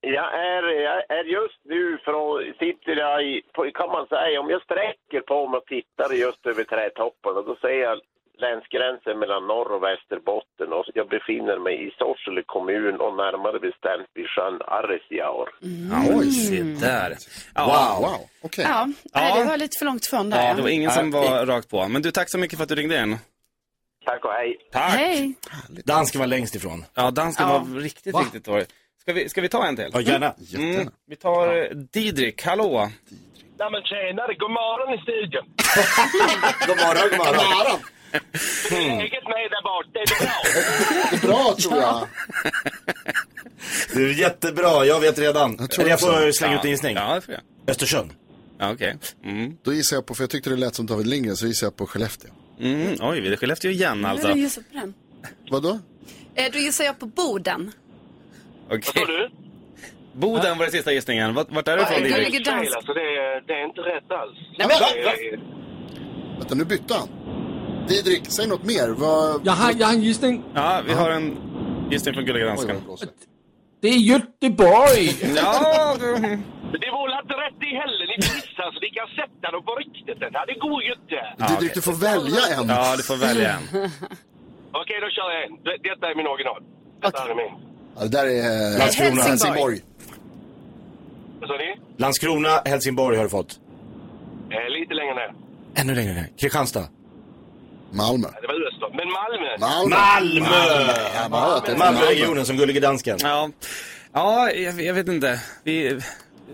[0.00, 4.50] jag, är, jag är just nu från, sitter jag i, på, kan man säga, om
[4.50, 7.98] jag sträcker på mig och tittar just över trädtopparna, då ser jag
[8.46, 14.08] länsgränsen mellan norr och Västerbotten och jag befinner mig i Sorsele kommun och närmare bestämt
[14.14, 15.48] vid sjön Arresjaur.
[16.18, 17.10] Oj, se där.
[17.56, 18.20] Wow, wow.
[18.42, 18.64] Okej.
[18.68, 20.48] Ja, nej, det var lite för långt ifrån där.
[20.48, 21.88] Ja, det var ingen som Ja, var rakt på.
[21.88, 23.16] Men du, tack så mycket för att du ringde in.
[24.04, 24.56] Tack och hej.
[24.72, 24.92] Tack.
[24.92, 25.34] Hej.
[25.84, 26.84] Dansken var längst ifrån.
[26.94, 27.64] Ja, dansken Ja.
[27.68, 28.66] var riktigt, riktigt dålig.
[29.08, 29.90] Ska vi, ska vi ta en till?
[29.92, 30.34] Ja, gärna.
[30.54, 32.90] Mm, vi tar eh, Didrik, hallå.
[33.58, 35.44] Nej men tjenare, god morgon i studion.
[36.66, 37.80] God morgon, god morgon.
[38.98, 40.40] Läget med er där borta, är det bra?
[41.10, 42.06] Det är bra tror jag.
[43.94, 45.56] Du är jättebra, jag vet redan.
[45.58, 46.32] Jag tror jag får också.
[46.32, 46.96] slänga ut en gissning.
[46.96, 47.42] Ja, det får jag.
[47.70, 48.10] Östersund.
[48.58, 48.96] Ja, Okej.
[49.24, 49.56] Mm.
[49.62, 51.76] Då gissar jag på, för jag tyckte det lät som David Lindgren, så gissar jag
[51.76, 52.30] på Skellefteå.
[52.60, 52.96] Mm.
[53.00, 54.26] Oj, vi är Skellefteå igen Nu alltså.
[54.28, 54.94] har du gissat på den.
[55.50, 55.78] Vadå?
[56.34, 57.72] Eh, Då gissar jag på Boden.
[58.70, 59.04] Okej.
[59.06, 59.30] du?
[60.12, 61.34] Boden var den sista gissningen.
[61.34, 62.46] Vart, vart är du ifrån Didrik?
[62.46, 62.74] dans.
[62.76, 64.38] Alltså det är, det är inte rätt alls.
[64.58, 65.40] Nej, men, Det är-
[66.38, 67.08] Vänta, nu bytte han.
[67.88, 68.88] Didrik, säg något mer.
[68.88, 69.40] Vad...
[69.46, 70.42] Jag har, jag har en gissning.
[70.54, 71.36] Ja, vi har en
[71.90, 72.84] gissning från Gulliga Oj, vad det Dansken.
[72.86, 73.08] blåser.
[73.82, 75.06] Det är Göteborg.
[75.36, 76.12] Ja, du...
[76.84, 78.06] Det var väl inte rätt i heller.
[78.12, 80.20] Ni missar så ni kan sätta dem på riktigt.
[80.20, 81.18] Det här det går ju inte.
[81.38, 82.68] Ja, Didrik, du får välja en.
[82.68, 83.64] Ja, du får välja en.
[84.80, 85.52] Okej, då kör jag en.
[85.66, 86.60] Det- Detta är min original.
[87.02, 87.30] Detta Okej.
[87.32, 87.52] är min.
[87.98, 89.22] Ja, det där är eh, Landskrona.
[89.22, 89.80] Helsingborg.
[91.40, 91.80] Vad sa ni?
[91.96, 93.60] Landskrona, Helsingborg har du fått.
[94.50, 95.34] Eh, lite längre ner.
[95.74, 96.28] Ännu längre ner.
[96.38, 96.88] Kristianstad.
[97.90, 98.28] Malmö.
[98.34, 98.88] Ja, Det var Öster.
[98.96, 99.56] Men Malmö.
[99.58, 99.96] Malmö.
[99.96, 100.92] Malmö!
[101.30, 103.18] Ja, det är från Malmöregionen som Gullige Dansken.
[103.22, 103.50] Ja,
[104.12, 105.40] ja jag, jag vet inte.
[105.64, 105.98] Vi...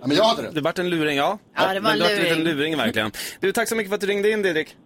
[0.00, 0.54] Ja, men jag hade rätt.
[0.54, 1.38] Det vart en luring, ja.
[1.56, 2.44] Ja, det var en det vart en luring.
[2.56, 3.12] luring verkligen.
[3.40, 4.76] Du, tack så mycket för att du ringde in Didrik.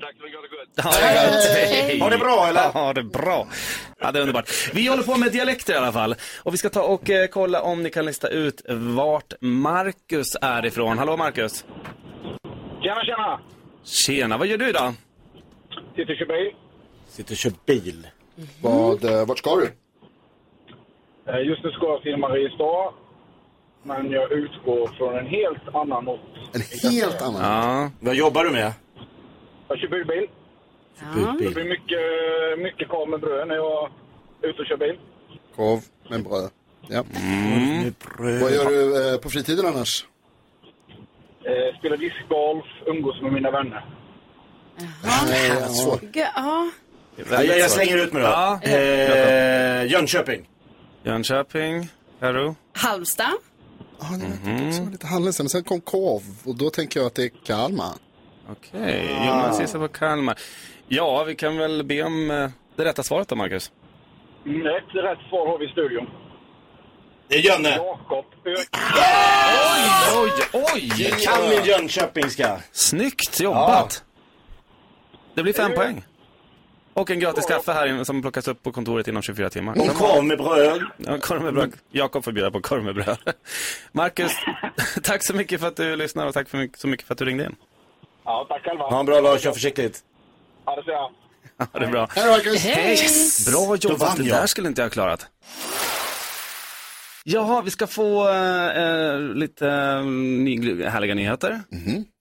[0.00, 0.38] Tack så mycket.
[0.38, 0.67] Ha det gott.
[0.67, 1.98] Ja, det är Hej.
[2.00, 2.70] Har det bra, eller?
[2.74, 3.46] Ja, det är bra.
[4.00, 4.50] Ja, det är underbart.
[4.74, 6.14] Vi håller på med dialekter i alla fall.
[6.42, 10.66] Och vi ska ta och eh, kolla om ni kan lista ut vart Marcus är
[10.66, 10.98] ifrån.
[10.98, 11.64] Hallå Marcus.
[12.82, 13.40] Tjena, tjena.
[13.84, 14.94] Tjena, vad gör du idag?
[15.96, 16.52] Sitter och kör bil.
[17.08, 18.06] Sitter och kör bil.
[18.62, 19.64] Vad, eh, vart ska du?
[21.32, 22.92] Eh, Just nu ska jag till Mariestad.
[23.82, 26.20] Men jag utgår från en helt annan ort.
[26.52, 27.42] En helt annan.
[27.42, 28.72] Ja, Vad jobbar du med?
[29.68, 29.88] Jag kör
[31.14, 31.48] budbil.
[31.48, 33.90] Det blir mycket, mycket korv med bröd när jag
[34.42, 34.98] är ute och kör bil.
[35.56, 35.80] Korv
[36.10, 36.50] med bröd.
[36.88, 37.04] Ja.
[37.82, 38.40] Med bröd.
[38.42, 40.06] Vad gör du eh, på fritiden annars?
[41.44, 43.84] Eh, spelar discgolf, umgås med mina vänner.
[44.80, 45.98] Eh, ja.
[46.12, 46.70] Ja,
[47.30, 48.28] Ja, jag, jag slänger ut mig då.
[48.28, 48.60] Ja.
[48.62, 50.48] Eh, Jönköping.
[51.02, 51.88] Jönköping,
[52.20, 52.56] Karo.
[52.72, 53.26] Halmstad.
[54.00, 55.44] Ja, det lät också lite halvledsen.
[55.44, 57.92] Men sen kom korv och då tänker jag att det är Kalmar.
[58.50, 60.38] Okej, Jonas gissar på Kalmar.
[60.88, 63.72] Ja, vi kan väl be om eh, det rätta svaret då, Marcus.
[64.46, 66.06] Mm, Rätt, rätt svar har vi i studion.
[67.28, 67.68] Det är Jönne.
[67.76, 68.68] Jakob Ök.
[70.16, 70.30] Oj,
[70.74, 70.92] oj!
[71.02, 72.60] Jag kan min jönköpingska.
[72.72, 74.04] Snyggt jobbat!
[75.34, 76.04] Det blir fem poäng.
[76.94, 79.72] Och en gratis kaffe här som plockas upp på kontoret inom 24 timmar.
[79.80, 80.82] Och korv med bröd.
[80.96, 81.72] Ja, korv med bröd.
[81.90, 83.18] Jakob får bjuda på korv med bröd.
[83.92, 84.32] Marcus,
[85.02, 87.18] tack så mycket för att du lyssnar och tack för mycket, så mycket för att
[87.18, 87.56] du ringde in.
[88.24, 88.84] Ja, tack själva.
[88.84, 90.04] Ha en bra dag, kör försiktigt.
[90.68, 91.10] Ha det så jag.
[91.58, 92.08] Ja, det är bra.
[92.14, 92.66] Hej Marcus!
[92.66, 93.46] Yes.
[93.52, 95.26] Bra jobbat, det där skulle inte jag ha klarat.
[97.24, 101.60] Jaha, vi ska få eh, lite eh, ny, härliga nyheter.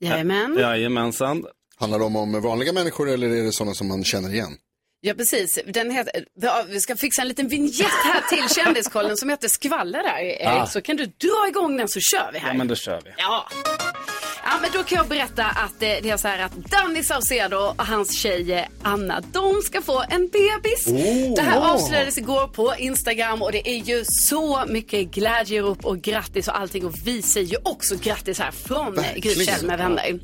[0.01, 0.57] Jajamän.
[0.59, 1.45] Jajamensan.
[1.79, 4.57] Handlar det om, om vanliga människor eller är det sådana som man känner igen?
[5.01, 5.59] Ja, precis.
[5.65, 6.25] Den heter,
[6.67, 10.47] vi ska fixa en liten vignett här till Kändiskollen som heter Skvaller där.
[10.61, 10.65] Ah.
[10.65, 12.47] Så kan du dra igång den så kör vi här.
[12.47, 13.11] Ja, men då kör vi.
[13.17, 13.47] Ja.
[14.49, 17.57] Ja, men då kan jag berätta att eh, det är så här att Danny Saucedo
[17.57, 20.87] och hans tjej eh, Anna, de ska få en bebis.
[20.87, 21.35] Oh.
[21.35, 26.47] Det här avslöjades igår på Instagram och det är ju så mycket glädjerop och grattis
[26.47, 29.35] och allting och vi säger ju också grattis här från Gry Verkligen.
[29.35, 30.19] Forssell med vänner.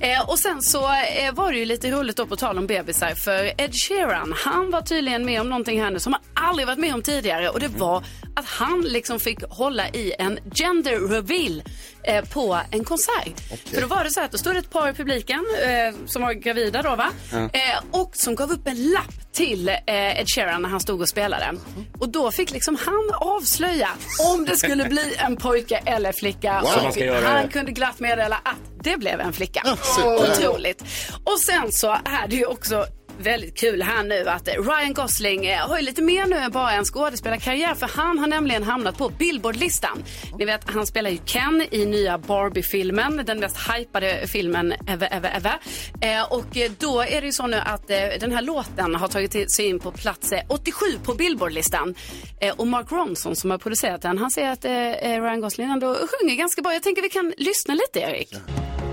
[0.00, 3.14] Eh, och sen så eh, var det ju lite roligt då på tal om bebisar
[3.14, 6.78] för Ed Sheeran, han var tydligen med om någonting här nu som han aldrig varit
[6.78, 8.04] med om tidigare och det var
[8.36, 11.62] att han liksom fick hålla i en gender reveal
[12.02, 13.40] eh, på en konsert.
[13.74, 16.06] För då var det så här att då stod det ett par i publiken eh,
[16.06, 17.10] som var gravida då va?
[17.32, 21.08] Eh, och som gav upp en lapp till eh, Ed Sheeran när han stod och
[21.08, 21.54] spelade.
[21.98, 23.88] Och då fick liksom han avslöja
[24.34, 26.60] om det skulle bli en pojke eller flicka.
[26.60, 26.70] Wow.
[27.16, 27.52] Och han det.
[27.52, 29.62] kunde glatt meddela att det blev en flicka.
[29.64, 30.32] där.
[30.32, 30.84] Otroligt.
[31.24, 32.86] Och sen så är det ju också
[33.18, 36.50] väldigt kul här nu att eh, Ryan Gosling eh, har ju lite mer nu än
[36.50, 40.04] bara en skådespelarkarriär för han har nämligen hamnat på Billboardlistan.
[40.38, 45.36] Ni vet, han spelar ju Ken i nya Barbie-filmen, den mest hypade filmen ever, ever,
[45.36, 45.58] ever.
[46.00, 49.08] Eh, och eh, då är det ju så nu att eh, den här låten har
[49.08, 51.94] tagit sig in på plats 87 på Billboardlistan.
[52.40, 55.94] Eh, och Mark Ronson som har producerat den, han säger att eh, Ryan Gosling ändå
[55.94, 56.72] sjunger ganska bra.
[56.72, 58.28] Jag tänker vi kan lyssna lite, Erik.
[58.32, 58.85] Ja,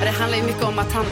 [0.00, 1.06] Det handlar ju mycket om att han,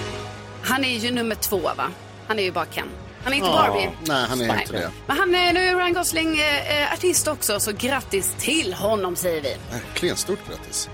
[0.62, 1.90] han är ju nummer två va?
[2.27, 2.88] Han är ju bara Ken.
[3.24, 3.90] Han är inte Barbie.
[4.07, 4.90] Nej, han är inte det.
[5.07, 9.16] Men han är, nu är Ryan Gosling eh, eh, artist också, så grattis till honom
[9.16, 9.57] säger vi.
[9.72, 10.88] Verkligen stort grattis.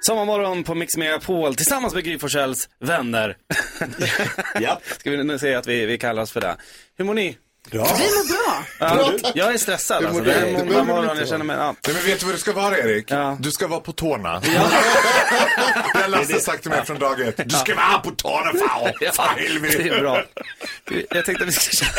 [0.00, 3.36] Sommarmorgon på Mix Megapol tillsammans med Gry Forssells vänner.
[4.60, 4.80] ja.
[4.98, 6.56] Ska vi nu säga att vi, vi kallar oss för det.
[6.96, 7.36] Hur mår ni?
[7.70, 7.84] Bra.
[7.98, 8.64] Vi mår bra.
[8.78, 10.22] Ja, jag är stressad alltså.
[10.22, 11.56] Det är måndag morgon, jag känner mig...
[11.56, 11.74] Ja.
[11.86, 13.12] Nej, men vet du vad du ska vara Erik?
[13.38, 14.40] Du ska vara på tårna.
[15.94, 17.36] det har Lasse sagt till mig från dag ett.
[17.48, 18.92] Du ska vara på tårna fan.
[19.00, 19.78] Ja, Fan helvete.
[19.82, 20.24] det är bra.
[21.10, 21.90] Jag tänkte att vi ska köra,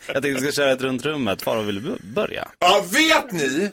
[0.06, 1.42] jag tänkte att vi ska köra ett runt rummet.
[1.42, 2.48] Farao vill du börja?
[2.58, 3.70] Ja, vet ni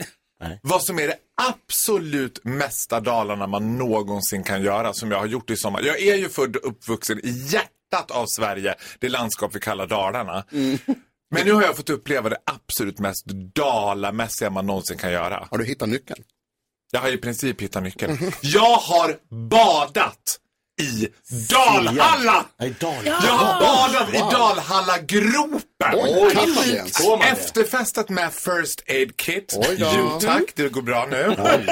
[0.61, 5.49] vad som är det absolut mesta Dalarna man någonsin kan göra som jag har gjort
[5.49, 5.81] i sommar?
[5.81, 10.43] Jag är ju född och uppvuxen i hjärtat av Sverige, det landskap vi kallar Dalarna.
[11.31, 15.47] Men nu har jag fått uppleva det absolut mest dalamässiga man någonsin kan göra.
[15.51, 16.23] Har du hittat nyckeln?
[16.91, 18.31] Jag har i princip hittat nyckeln.
[18.41, 19.17] Jag har
[19.49, 20.39] badat
[20.81, 21.07] i
[21.49, 22.45] Dalhalla!
[22.79, 23.05] Dal.
[23.05, 25.61] Jag har badat i Dalhalla-gropen.
[25.93, 26.81] Oj?
[27.31, 29.53] Efterfestat med First Aid Kit.
[29.57, 29.91] Oj då.
[29.97, 31.35] Jo tack, det går bra nu.
[31.37, 31.65] Oj,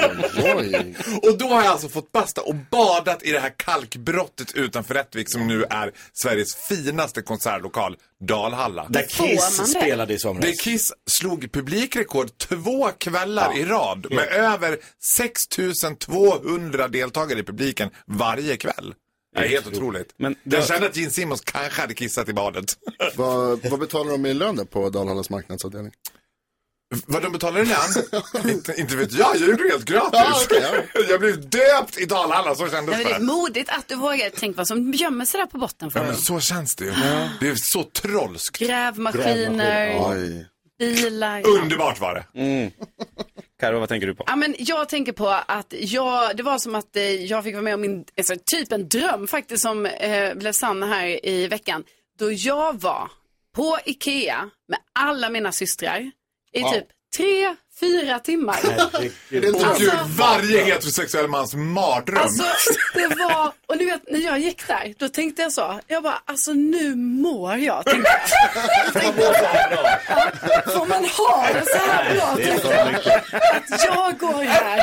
[0.56, 0.96] oj.
[1.22, 5.32] Och då har jag alltså fått basta och badat i det här kalkbrottet utanför Rättvik
[5.32, 7.96] som nu är Sveriges finaste konsertlokal,
[8.28, 8.86] Dalhalla.
[8.88, 10.44] Där Kiss spelade i somras.
[10.44, 14.78] Det Kiss slog publikrekord två kvällar i rad med över
[15.16, 18.94] 6200 deltagare i publiken varje kväll.
[19.36, 20.14] Det är helt otroligt.
[20.16, 22.64] Men jag det- kände att Gene Simmons kanske hade kissat i badet.
[23.16, 25.92] Vad, vad betalar de i lön där på Dalhallas marknadsavdelning?
[27.06, 28.20] Vad de betalar i lön?
[28.50, 30.10] inte, inte vet jag, jag gjorde det helt gratis.
[30.12, 33.24] Ja, okej, jag blev döpt i Dalhalla, så kändes men det är det.
[33.24, 34.30] modigt att du vågar.
[34.36, 36.92] Tänk vad som gömmer sig där på botten för Ja, men så känns det ju.
[37.40, 38.58] Det är så trolskt.
[38.58, 40.46] Grävmaskiner, Oj.
[40.78, 41.46] bilar.
[41.48, 42.40] Underbart var det.
[42.40, 42.70] Mm.
[43.58, 44.24] Karo, vad tänker du på?
[44.26, 47.62] Ja, men jag tänker på att jag, det var som att eh, jag fick vara
[47.62, 51.84] med om min, alltså, typ en dröm faktiskt som eh, blev sann här i veckan.
[52.18, 53.10] Då jag var
[53.54, 56.10] på Ikea med alla mina systrar
[56.52, 56.86] i typ
[57.16, 58.58] tre, fyra timmar.
[58.94, 62.18] Och gud, varje heterosexuell mans mardröm.
[62.18, 62.44] Alltså,
[62.94, 66.22] det var, och du vet när jag gick där, då tänkte jag så, jag bara,
[66.24, 68.92] alltså nu mår jag, tänkte jag.
[69.02, 69.22] tänkte,
[70.66, 72.94] får man ha det så här bra, jag.
[73.56, 74.80] Att jag går här,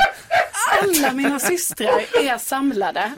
[0.82, 3.12] alla mina systrar är samlade.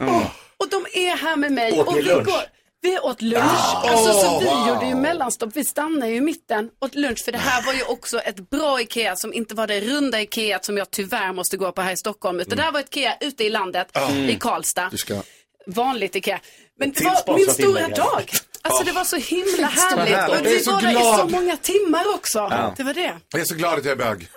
[0.58, 1.82] Och de är här med mig.
[1.82, 2.55] Och vi går,
[2.86, 3.44] vi åt lunch.
[3.46, 3.90] Ah.
[3.90, 4.68] alltså, så Oh, vi wow.
[4.68, 5.50] gjorde ju mellanstopp.
[5.56, 7.26] Vi stannade ju i mitten, åt lunch.
[7.26, 10.60] För det här var ju också ett bra Ikea som inte var det runda Ikea
[10.62, 12.40] som jag tyvärr måste gå på här i Stockholm.
[12.40, 14.30] Utan det här var ett Ikea ute i landet, Mm.
[14.30, 14.92] i Karlstad.
[14.98, 15.22] Ska...
[15.68, 16.40] Vanligt Ikea.
[16.80, 18.32] Men det var min stora dag.
[18.66, 20.40] Alltså det var så himla härligt.
[20.40, 22.40] Och vi så var där i så många timmar också.
[22.78, 23.14] Det var det.
[23.32, 24.28] Jag är så glad att jag är bög.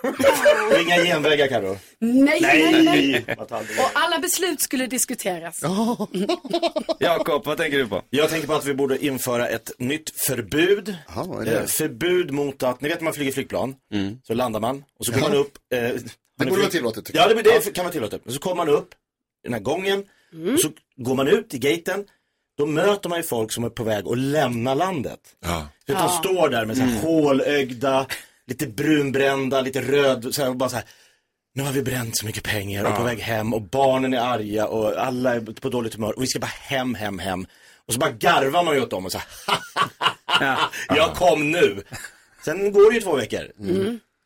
[0.81, 1.77] Inga genvägar, Carro.
[1.99, 3.25] Nej, nej, nej.
[3.79, 5.59] Och alla beslut skulle diskuteras.
[6.99, 8.01] Jakob, vad tänker du på?
[8.09, 10.95] Jag tänker på att vi borde införa ett nytt förbud.
[11.15, 11.59] Vad är det?
[11.59, 13.75] Eh, förbud mot att, ni vet när man flyger flygplan,
[14.23, 15.57] så landar man och så går man upp.
[15.73, 17.37] Eh, Det borde vara tillåtet tycker Ja, jag.
[17.43, 18.21] det, det kan vara tillåtet.
[18.27, 18.95] Så kommer man upp i
[19.43, 19.99] den här gången
[20.53, 22.05] och så går man ut i gaten.
[22.59, 25.19] Då möter man ju folk som är på väg att lämna landet.
[25.39, 25.67] Ja.
[25.87, 28.05] Så de står där med så här hålögda,
[28.47, 30.85] lite brunbrända, lite röd, så här, och bara så här.
[31.55, 34.67] Nu har vi bränt så mycket pengar och på väg hem och barnen är arga
[34.67, 37.45] och alla är på dåligt humör och vi ska bara hem, hem, hem.
[37.85, 39.19] Och så bara garvar man ju åt dem och så
[40.25, 41.83] här, jag kom nu.
[42.45, 43.51] Sen går det ju två veckor.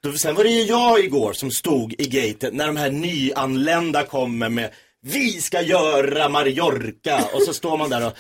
[0.04, 4.04] Då, sen var det ju jag igår som stod i gaten när de här nyanlända
[4.04, 4.70] kommer med
[5.04, 8.14] vi ska göra Mallorca och så står man där och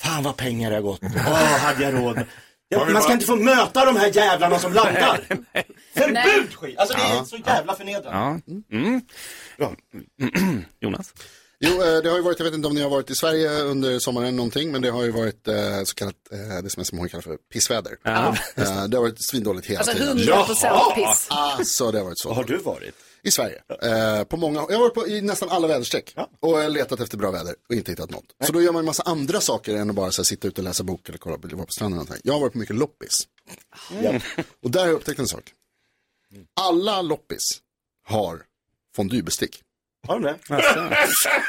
[0.00, 1.00] fan vad pengar det har gått.
[1.02, 2.20] Åh, hade jag råd?
[2.68, 5.20] Ja, Man ska bara- inte få möta de här jävlarna som landar.
[5.96, 6.78] Förbud skit!
[6.78, 8.40] Alltså det är så jävla förnedrande.
[8.48, 8.54] Ja.
[8.76, 9.00] Mm.
[10.80, 11.12] Jonas?
[11.60, 13.50] Jo, eh, det har ju varit, jag vet inte om ni har varit i Sverige
[13.60, 17.08] under sommaren någonting, men det har ju varit eh, så kallat, eh, det som SMHI
[17.08, 17.92] kallar för pissväder.
[18.02, 18.36] Ja.
[18.88, 20.08] Det har varit svindåligt hela Alltså tiden.
[20.18, 21.26] 100 procent piss.
[21.30, 22.28] Alltså, det har varit så.
[22.28, 22.94] Vad har du varit?
[23.26, 23.62] I Sverige.
[23.82, 27.00] Eh, på många, jag har varit på, i nästan alla väderstreck och jag har letat
[27.00, 28.24] efter bra väder och inte hittat något.
[28.40, 30.60] Så då gör man en massa andra saker än att bara så här, sitta ute
[30.60, 31.98] och läsa bok eller kolla på, vara på stranden.
[31.98, 32.22] Och någonting.
[32.24, 33.28] jag har varit på mycket loppis.
[33.92, 34.20] Mm.
[34.62, 35.52] Och där har jag upptäckt en sak.
[36.54, 37.60] Alla loppis
[38.04, 38.42] har
[38.96, 39.62] fondybestick.
[40.06, 40.38] Har de det?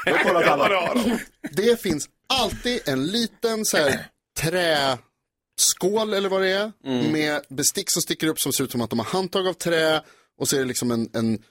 [0.05, 1.19] Jag har kollat alla.
[1.51, 4.07] Det finns alltid en liten så här,
[4.39, 6.71] träskål eller vad det är.
[6.85, 7.11] Mm.
[7.11, 10.01] Med bestick som sticker upp som ser ut som att de har handtag av trä.
[10.37, 11.43] Och så är det liksom en, en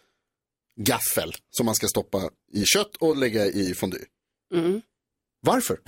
[0.80, 3.98] gaffel som man ska stoppa i kött och lägga i fondy.
[5.40, 5.78] Varför?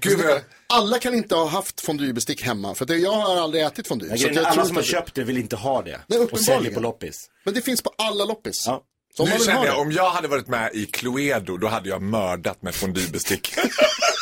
[0.00, 0.20] Gud,
[0.66, 2.74] alla kan inte ha haft fondybestick hemma.
[2.74, 5.38] För det, jag har aldrig ätit så att grejen alla som har köpt det vill
[5.38, 5.90] inte ha det.
[6.06, 6.44] Nej, och uppenbarligen.
[6.44, 7.30] säljer på loppis.
[7.44, 8.64] Men det finns på alla loppis.
[8.66, 8.82] Ja.
[9.16, 12.02] Så om nu känner jag, om jag hade varit med i Cluedo, då hade jag
[12.02, 13.54] mördat med fondybestick.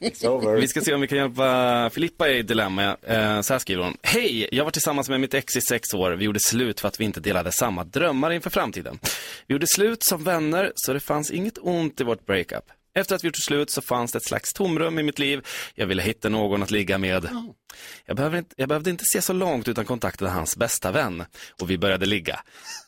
[0.60, 2.96] Vi ska se om vi kan hjälpa Filippa i dilemma.
[3.02, 3.96] Eh, så här skriver hon.
[4.02, 6.10] Hej, jag var tillsammans med mitt ex i sex år.
[6.10, 8.98] Vi gjorde slut för att vi inte delade samma drömmar inför framtiden.
[9.46, 12.64] Vi gjorde slut som vänner, så det fanns inget ont i vårt breakup.
[12.94, 15.46] Efter att vi gjort slut så fanns det ett slags tomrum i mitt liv.
[15.74, 17.28] Jag ville hitta någon att ligga med.
[18.04, 21.24] Jag, behöver inte, jag behövde inte se så långt utan kontaktade hans bästa vän.
[21.60, 22.40] Och vi började ligga.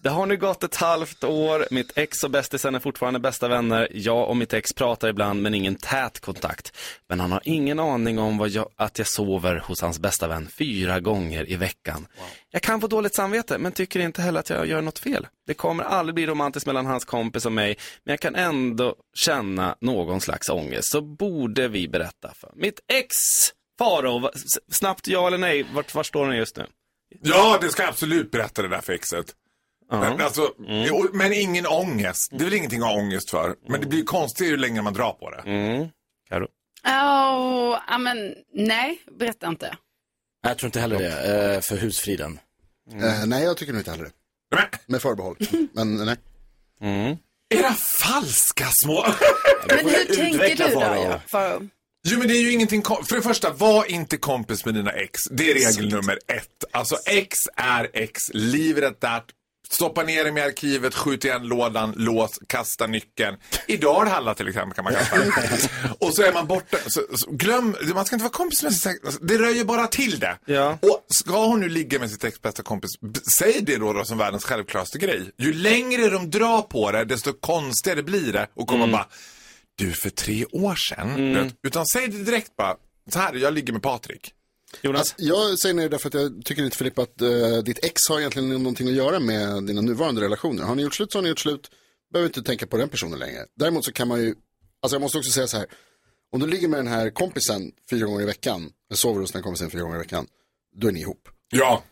[0.02, 1.66] Det har nu gått ett halvt år.
[1.70, 3.88] Mitt ex och bästisen är fortfarande bästa vänner.
[3.90, 6.76] Jag och mitt ex pratar ibland men ingen tät kontakt.
[7.08, 10.48] Men han har ingen aning om vad jag, att jag sover hos hans bästa vän
[10.58, 12.06] fyra gånger i veckan.
[12.50, 15.26] Jag kan få dåligt samvete men tycker inte heller att jag gör något fel.
[15.46, 19.76] Det kommer aldrig bli romantiskt mellan hans kompis och mig men jag kan ändå känna
[19.80, 20.90] någon slags ångest.
[20.90, 23.14] Så borde vi berätta för mitt ex.
[23.78, 24.30] Faro,
[24.72, 26.66] snabbt ja eller nej, vart, vart står ni just nu?
[27.22, 29.34] Ja, det ska jag absolut berätta det där för exet.
[29.90, 30.00] Ja.
[30.00, 30.84] Men, alltså, Mm.
[30.88, 32.28] jo, men ingen ångest.
[32.30, 33.54] Det är väl ingenting att ha ångest för.
[33.68, 35.42] Men det blir konstigt ju längre man drar på det.
[35.46, 35.88] Mm.
[36.28, 36.44] Karo.
[36.84, 39.76] Oh, ja, men nej, berätta inte.
[40.42, 42.40] Jag tror inte heller det, eh, för husfriden.
[42.92, 44.12] Eh, nej, jag tycker nog inte heller det.
[44.86, 45.36] Med förbehåll.
[45.72, 46.16] Men nej.
[46.80, 47.16] Mm.
[47.54, 49.04] Era falska små...
[49.68, 51.20] Men hur tänker du då?
[51.30, 51.68] Faro?
[52.06, 55.20] Jo men det är ju ingenting, för det första, var inte kompis med dina ex.
[55.30, 56.64] Det är regel nummer ett.
[56.70, 58.20] Alltså ex är ex,
[58.78, 59.24] it at that.
[59.70, 63.36] Stoppa ner dem i arkivet, skjut igen lådan, lås, kasta nyckeln.
[63.66, 65.16] I Dalhalla till exempel kan man kasta.
[65.98, 66.76] och så är man borta.
[66.86, 69.04] Så, så, glöm, man ska inte vara kompis med sitt ex.
[69.04, 70.38] Alltså, Det ju bara till det.
[70.44, 70.78] Ja.
[70.82, 72.90] Och ska hon nu ligga med sitt ex bästa kompis,
[73.38, 75.30] säg det då, då som världens självklaraste grej.
[75.38, 78.46] Ju längre de drar på det, desto konstigare blir det.
[78.54, 79.06] Och komma bara,
[79.78, 81.10] du för tre år sedan.
[81.10, 81.50] Mm.
[81.62, 82.76] Utan säg det direkt bara,
[83.10, 84.34] så här, jag ligger med Patrik.
[84.84, 88.18] Alltså, jag säger nej därför att jag tycker inte Filippa att eh, ditt ex har
[88.18, 90.62] egentligen någonting att göra med dina nuvarande relationer.
[90.62, 91.70] Har ni gjort slut så har ni gjort slut.
[92.12, 93.46] Behöver inte tänka på den personen längre.
[93.56, 94.34] Däremot så kan man ju,
[94.82, 95.66] alltså jag måste också säga så här.
[96.32, 99.38] Om du ligger med den här kompisen fyra gånger i veckan, eller sover hos den
[99.38, 100.26] här kompisen fyra gånger i veckan,
[100.76, 101.28] då är ni ihop.
[101.50, 101.82] Ja.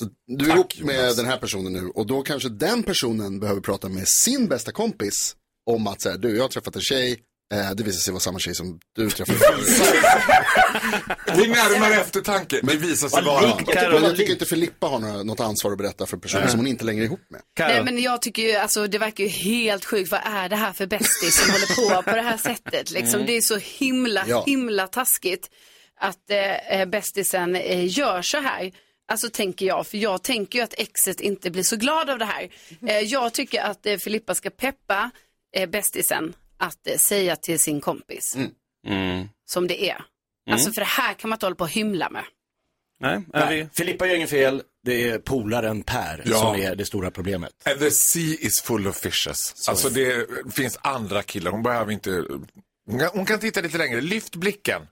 [0.00, 3.60] Så du är ihop med den här personen nu och då kanske den personen behöver
[3.60, 5.36] prata med sin bästa kompis
[5.66, 7.12] om att säga, du jag har träffat en tjej,
[7.54, 9.68] eh, det visar sig vara samma tjej som du träffade förut.
[11.36, 13.56] Vid närmare eftertanke, det visar sig vara.
[13.92, 16.84] Men jag tycker inte Filippa har något ansvar att berätta för personer som hon inte
[16.84, 17.40] längre är ihop med.
[17.58, 20.10] Nej, men jag tycker ju, alltså det verkar ju helt sjukt.
[20.10, 22.90] Vad är det här för bästis som håller på på det här sättet?
[22.90, 23.26] Liksom, Mm.
[23.26, 24.44] Det är så himla, Ja.
[24.46, 25.50] himla taskigt
[26.00, 28.72] att eh, eh, bästisen eh, gör så här.
[29.12, 32.24] Alltså tänker jag, för jag tänker ju att exet inte blir så glad av det
[32.24, 32.48] här.
[32.86, 35.10] Eh, jag tycker att eh, Filippa ska peppa
[35.54, 38.36] eh, bästisen att eh, säga till sin kompis
[38.86, 39.28] Mm.
[39.46, 40.04] som det är.
[40.50, 42.24] Alltså för det här kan man inte hålla på och hymla med.
[43.00, 46.38] Nej, Nej, Filippa gör inget fel, det är polaren Per Ja.
[46.38, 47.52] som är det stora problemet.
[47.68, 49.68] And the sea is full of fishes.
[49.68, 52.24] Alltså det finns andra killar, hon behöver inte...
[52.86, 54.82] Hon kan, hon kan titta lite längre, lyft blicken.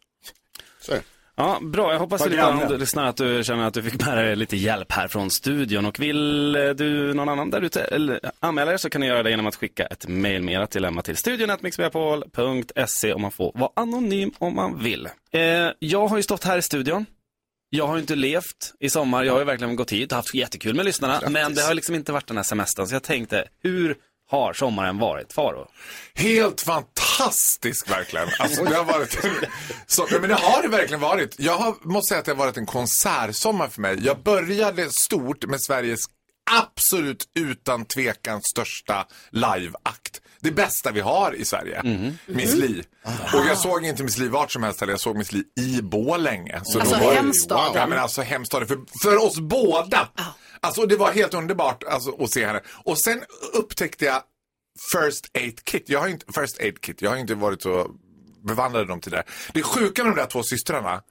[0.80, 0.92] Så.
[1.36, 1.92] Ja, bra.
[1.92, 4.92] Jag hoppas om du lyssnar att du känner att du fick med dig lite hjälp
[4.92, 5.86] här från studion.
[5.86, 9.22] Och vill eh, du någon annan där ute eller anmäla dig så kan du göra
[9.22, 13.70] det genom att skicka ett mejl med ert dilemma till studion.mixmeapol.se om man får vara
[13.76, 15.08] anonym om man vill.
[15.32, 15.42] Eh,
[15.78, 17.06] jag har ju stått här i studion.
[17.70, 19.24] Jag har ju inte levt i sommar.
[19.24, 21.20] Jag har ju verkligen gått hit och haft jättekul med lyssnarna.
[21.30, 22.86] Men det har liksom inte varit den här semestern.
[22.86, 23.96] Så jag tänkte, hur
[24.32, 25.66] har sommaren varit, Faro?
[26.14, 28.28] Helt fantastisk verkligen.
[28.38, 29.30] Alltså det har varit en,
[29.86, 31.34] så, men det har det verkligen varit.
[31.38, 33.98] Jag har, måste säga att det har varit en konsertsommar för mig.
[34.04, 36.00] Jag började stort med Sveriges
[36.50, 40.20] absolut utan tvekan största liveakt.
[40.40, 41.82] Det bästa vi har i Sverige.
[42.26, 42.82] Miss Li.
[43.34, 44.92] Och jag såg inte Miss Li vart som helst heller.
[44.92, 46.60] Jag såg Miss Li i Borlänge.
[46.64, 47.72] Så Alltså hemstaden.
[47.74, 50.08] Ja men alltså hemstaden för, för oss båda.
[50.62, 52.60] Alltså det var helt underbart alltså, att se henne.
[52.84, 54.22] Och sen upptäckte jag
[54.92, 55.84] First Aid Kit.
[55.86, 57.02] Jag har inte, First Aid Kit.
[57.02, 57.90] Jag har inte varit så
[58.44, 59.22] bevandrad i dem till det.
[59.54, 61.02] Det sjuka med de där två systrarna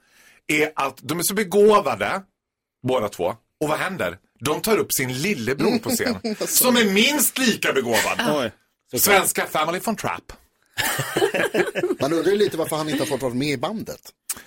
[0.46, 2.22] är att de är så begåvade,
[2.82, 3.36] båda två.
[3.60, 4.18] Och vad händer?
[4.40, 6.36] De tar upp sin lillebror på scen.
[6.46, 8.50] som är minst lika begåvad.
[8.96, 10.32] Svenska Family von Trapp.
[12.00, 14.00] Man undrar ju lite varför han inte har fått vara med i bandet.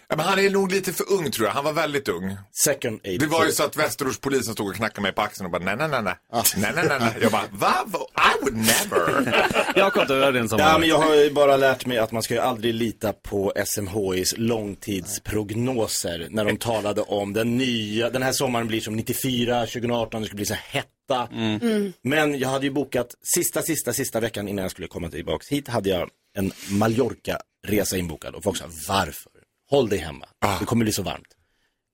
[0.07, 1.53] Ja, men han är nog lite för ung tror jag.
[1.53, 2.37] Han var väldigt ung.
[2.51, 3.19] Second aid.
[3.19, 5.75] Det var ju så att Västerortspolisen stod och knackade mig på axeln och bara nej,
[5.77, 6.15] nej, nej, nej.
[6.31, 7.13] Nej, nej, nej, nej.
[7.21, 7.73] Jag bara, va?
[8.17, 9.45] I would never.
[9.75, 12.23] Jakob, du är din som Ja, men jag har ju bara lärt mig att man
[12.23, 18.31] ska ju aldrig lita på SMHIs långtidsprognoser när de talade om den nya, den här
[18.31, 20.63] sommaren blir som 94, 2018, det ska bli så här
[21.09, 21.27] hetta.
[21.33, 21.93] Mm.
[22.01, 25.67] Men jag hade ju bokat sista, sista, sista veckan innan jag skulle komma tillbaks hit
[25.67, 29.31] hade jag en Mallorca-resa inbokad och folk sa varför?
[29.69, 30.25] Håll dig hemma,
[30.59, 31.27] det kommer bli så varmt.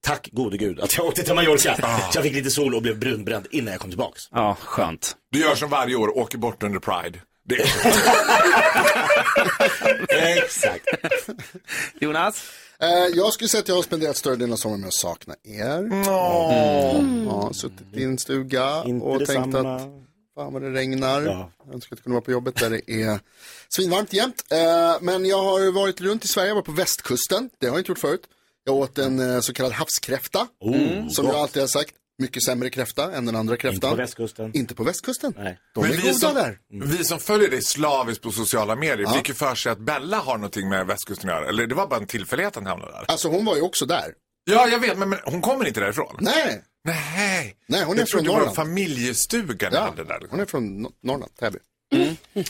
[0.04, 1.76] Tack gode gud att jag åkte till Mallorca.
[2.12, 4.22] Så jag fick lite sol och blev brunbränd innan jag kom tillbaks.
[4.32, 5.16] Ja, skönt.
[5.32, 7.20] Du gör som varje år, åker bort under Pride.
[7.44, 7.68] Det är...
[10.44, 10.86] Exakt.
[12.00, 12.44] Jonas?
[12.82, 15.36] Eh, jag skulle säga att jag har spenderat större delen av sommaren med att sakna
[15.44, 15.78] er.
[15.78, 17.26] Mm.
[17.26, 19.82] Ja, suttit i en stuga Inte och tänkt att
[20.36, 21.22] fan vad det regnar.
[21.22, 21.52] Ja.
[21.66, 23.20] Jag önskar att jag kunde vara på jobbet där det är
[23.70, 24.44] svinvarmt jämt.
[24.52, 27.50] Eh, men jag har varit runt i Sverige, jag var på västkusten.
[27.60, 28.24] Det har jag inte gjort förut.
[28.64, 30.48] Jag åt en eh, så kallad havskräfta.
[30.60, 31.34] Oh, som gott.
[31.34, 31.94] jag alltid har sagt.
[32.22, 33.74] Mycket sämre kräfta än den andra kräftan.
[33.76, 34.52] Inte på västkusten.
[34.54, 35.34] Inte på västkusten.
[35.38, 35.60] Nej.
[35.76, 36.58] De Men är vi goda som, där.
[36.98, 39.14] vi som följer dig slaviskt på sociala medier Ja.
[39.14, 41.50] fick ju för sig att Bella har någonting med västkusten att göra.
[41.50, 43.06] Eller det var bara en tillfällighet att han hamnade där.
[43.08, 44.14] Alltså hon var ju också där.
[44.44, 46.18] Ja, jag vet, men, men hon kommer inte därifrån.
[46.20, 47.56] Nej, Nej.
[47.68, 48.56] Nej hon är jag från trodde det var en Norrland.
[48.56, 50.20] familjestuga Ja, hade där.
[50.30, 51.58] hon är från Nor- Norrland, Täby.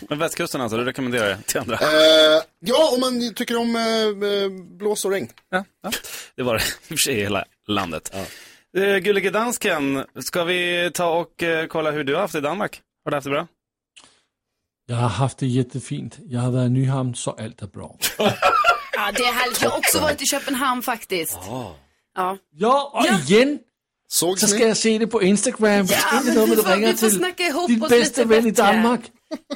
[0.10, 1.76] Men västkusten alltså, du rekommenderar det till andra?
[1.76, 3.84] Eh, ja, om man tycker om eh,
[4.30, 5.30] eh, blås och regn.
[5.50, 5.92] Ja, ja.
[6.36, 8.14] Det var det i och för sig i hela landet.
[8.78, 12.42] Eh, Gullige dansken, ska vi ta och eh, kolla hur du har haft det i
[12.42, 12.82] Danmark?
[13.06, 13.48] Har du haft det bra?
[14.86, 16.18] Jag har haft det jättefint.
[16.30, 17.98] Jag har varit i Nyhamn så allt är bra.
[18.94, 19.62] Ja, det är härligt.
[19.62, 21.38] Jag har också varit i Köpenhamn faktiskt.
[21.46, 21.76] Ja.
[22.58, 23.60] Ja, och igen
[24.08, 24.54] Sågs så ni?
[24.54, 25.86] ska jag se det på Instagram.
[25.90, 28.26] Ja, inte men något vi får- vi får till snacka ihop din oss bästa lite
[28.36, 28.64] vän i bättre.
[28.64, 29.02] Danmark.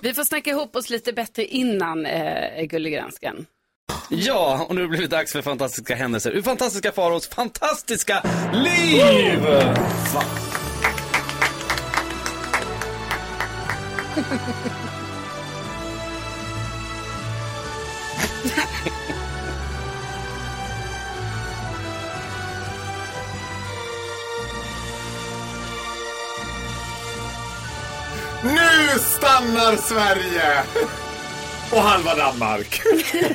[0.02, 3.46] Vi får snacka ihop oss lite bättre innan eh, Gullegransken.
[4.10, 9.42] Ja, och nu blir det dags för fantastiska händelser ur fantastiska Faraos fantastiska liv!
[10.14, 10.26] Fan.
[28.44, 30.64] Nu stannar Sverige!
[31.72, 32.82] Och halva Danmark.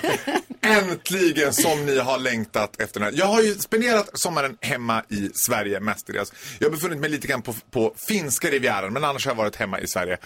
[0.63, 3.19] Äntligen som ni har längtat efter den här.
[3.19, 6.33] Jag har ju spenderat sommaren hemma i Sverige mestadels.
[6.59, 9.57] Jag har befunnit mig lite grann på, på finska rivieran men annars har jag varit
[9.57, 10.19] hemma i Sverige.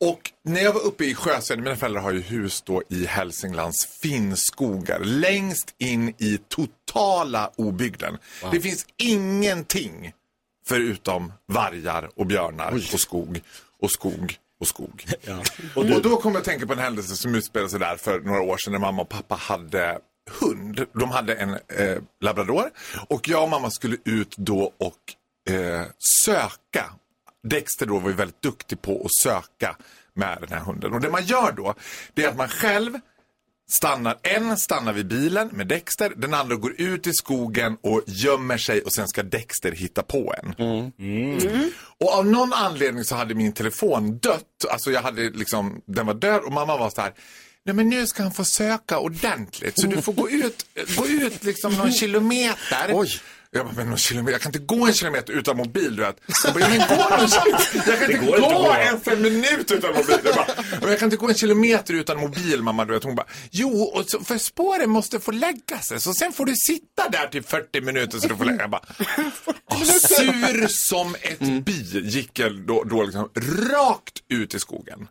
[0.00, 3.88] Och när jag var uppe i Sjösön, mina föräldrar har ju hus då i Hälsinglands
[4.02, 5.00] finnskogar.
[5.04, 8.18] Längst in i totala obygden.
[8.52, 10.12] Det finns ingenting
[10.66, 13.40] förutom vargar och björnar och skog
[13.80, 15.04] och skog och skog.
[15.74, 18.40] Och, då kommer jag att tänka på en händelse som utspelade sig där för några
[18.40, 19.98] år sedan när mamma och pappa hade
[20.40, 20.86] hund.
[20.92, 22.70] De hade en eh, labrador
[23.08, 25.82] och jag och mamma skulle ut då och eh,
[26.24, 26.84] söka.
[27.48, 29.76] Dexter då var ju väldigt duktig på att söka
[30.14, 30.92] med den här hunden.
[30.92, 31.74] Och det man gör då,
[32.14, 32.98] det är att man själv
[33.70, 38.58] stannar, en stannar vid bilen med Dexter, den andra går ut i skogen och gömmer
[38.58, 40.54] sig och sen ska Dexter hitta på en.
[42.00, 46.14] Och av någon anledning så hade min telefon dött, alltså jag hade liksom, den var
[46.14, 47.12] död och mamma var så här
[47.64, 51.44] Nej men nu ska han få söka ordentligt så du får gå ut, gå ut
[51.44, 52.90] liksom någon kilometer.
[52.92, 53.08] Oj.
[53.54, 56.16] Jag bara, men någon kilometer, jag kan inte gå en kilometer utan mobil du vet.
[56.44, 57.86] Jag bara, men gå kilometer.
[57.86, 60.16] Jag kan inte inte gå ens en minut utan mobil.
[60.24, 60.34] Jag,
[60.80, 62.84] bara, jag kan inte gå en kilometer utan mobil mamma.
[62.84, 63.04] Du vet.
[63.04, 66.00] Hon bara, jo, och så, för spåren måste få lägga sig.
[66.00, 68.82] Så sen får du sitta där till 40 minuter så du får lägga Jag bara,
[69.70, 73.28] åh, sur som ett bi gick jag då, då liksom
[73.72, 75.08] rakt ut i skogen.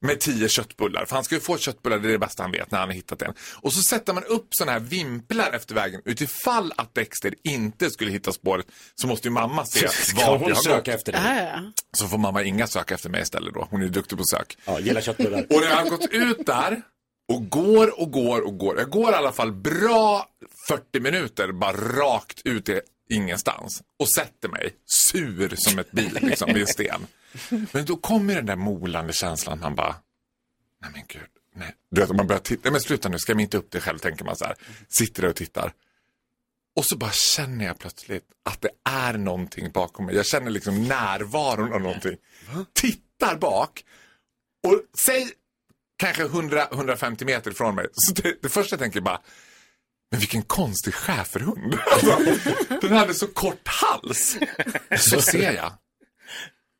[0.00, 1.04] Med tio köttbullar.
[1.04, 2.94] För han ska ju få köttbullar, det är det bästa han vet när han har
[2.94, 3.34] hittat en.
[3.54, 6.02] Och så sätter man upp sådana här vimplar efter vägen.
[6.04, 10.62] Utifall att Dexter inte skulle hitta spåret så måste ju mamma se vart hon jag
[10.62, 10.88] söka gått.
[10.88, 11.22] efter dig?
[11.96, 13.68] Så får mamma Inga söka efter mig istället då.
[13.70, 14.58] Hon är ju duktig på sök.
[14.64, 15.46] Ja, gillar köttbullar.
[15.50, 16.82] Och när jag har gått ut där
[17.32, 18.78] och går och går och går.
[18.78, 20.26] Jag går i alla fall bra
[20.68, 22.80] 40 minuter bara rakt ut i
[23.10, 23.82] ingenstans.
[23.98, 27.06] Och sätter mig sur som ett bil liksom vid en sten.
[27.72, 29.60] Men då kommer den där molande känslan.
[29.60, 29.96] Man bara,
[30.82, 31.22] nej men gud.
[31.54, 31.74] Nej.
[31.90, 32.60] Du vet, man börjar titta.
[32.64, 34.54] Nej, men sluta nu, skräm inte upp dig själv, tänker man så här.
[34.88, 35.72] Sitter där och tittar.
[36.76, 40.14] Och så bara känner jag plötsligt att det är någonting bakom mig.
[40.14, 42.16] Jag känner liksom närvaron av någonting.
[42.72, 43.84] Tittar bak
[44.66, 45.30] och säg
[45.96, 47.86] kanske 100-150 meter ifrån mig.
[47.92, 49.20] Så det, det första jag tänker bara,
[50.10, 51.78] men vilken konstig schäferhund.
[51.92, 52.18] Alltså,
[52.80, 54.38] den hade så kort hals.
[54.98, 55.72] Så ser jag,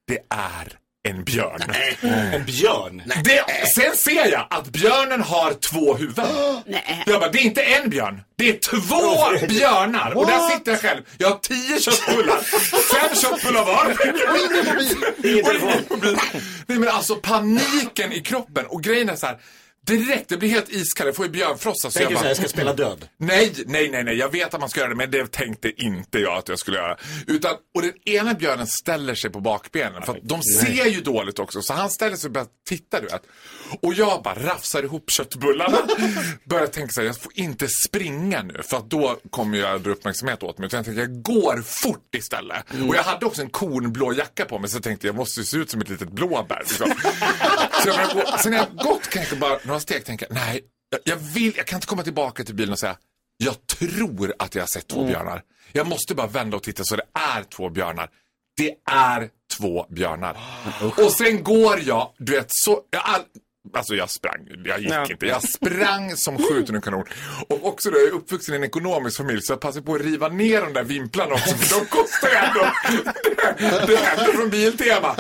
[0.09, 0.73] det är
[1.09, 1.61] en björn.
[2.03, 3.03] En björn?
[3.25, 6.27] Det, sen ser jag att björnen har två huvuden.
[6.67, 7.03] Nej.
[7.07, 8.21] Jag bara, det är inte en björn.
[8.37, 10.17] Det är två björnar.
[10.17, 11.03] Och där sitter jag själv.
[11.19, 12.39] Jag har tio köttbullar.
[12.95, 13.85] Fem köttbullar var.
[14.31, 14.99] Och ingen mobil.
[15.25, 16.17] Ingen mobil.
[16.67, 18.67] Nej men alltså paniken i kroppen.
[18.67, 19.39] Och grejen är så här.
[19.89, 21.07] Direkt, det blir helt iskallt.
[21.07, 21.91] Jag får ju björnfrossa.
[21.91, 23.09] Så Tänker jag här, jag ska spela död.
[23.17, 24.17] Nej, nej, nej, nej.
[24.17, 26.77] Jag vet att man ska göra det, men det tänkte inte jag att jag skulle
[26.77, 26.97] göra.
[27.27, 31.39] Utan, och den ena björnen ställer sig på bakbenen, för att de ser ju dåligt
[31.39, 31.63] också.
[31.63, 33.23] Så han ställer sig och börjar titta, du vet.
[33.81, 35.79] Och jag bara rafsar ihop köttbullarna.
[36.45, 39.91] Börjar tänka så här, jag får inte springa nu, för att då kommer jag dra
[39.91, 40.71] uppmärksamhet åt mig.
[40.71, 42.65] Så jag tänkte, jag går fort istället.
[42.89, 45.57] Och jag hade också en kornblå jacka på mig, så jag tänkte, jag måste se
[45.57, 46.59] ut som ett litet blåbär.
[46.61, 46.93] Liksom.
[47.83, 48.39] Så jag gå.
[48.39, 51.67] Sen när jag gått kanske bara några steg tänker jag, nej, jag, jag vill, jag
[51.67, 52.97] kan inte komma tillbaka till bilen och säga,
[53.37, 55.43] jag tror att jag har sett två björnar.
[55.73, 57.07] Jag måste bara vända och titta så det
[57.37, 58.11] är två björnar.
[58.57, 60.37] Det är två björnar.
[60.97, 63.21] Och sen går jag, du vet, så, jag, all,
[63.73, 65.07] alltså jag sprang, jag gick Ja.
[65.11, 67.05] inte, jag sprang som skjuten ur kanon.
[67.49, 70.01] Och också då, jag är uppvuxen i en ekonomisk familj så jag passar på att
[70.01, 72.73] riva ner de där vimplarna också för de kostar ju ändå.
[73.59, 75.11] Det, det hände från Biltema.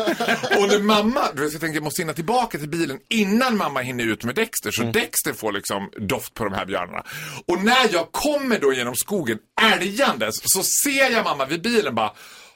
[0.59, 3.81] Och när mamma, du vet, jag tänker jag måste hinna tillbaka till bilen innan mamma
[3.81, 4.71] hinner ut med Dexter.
[4.71, 7.03] Så Dexter får liksom doft på de här björnarna.
[7.47, 9.39] Och när jag kommer då genom skogen
[9.75, 12.13] älgandes så ser jag mamma vid bilen bara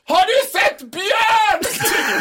[0.09, 1.63] har du sett björn?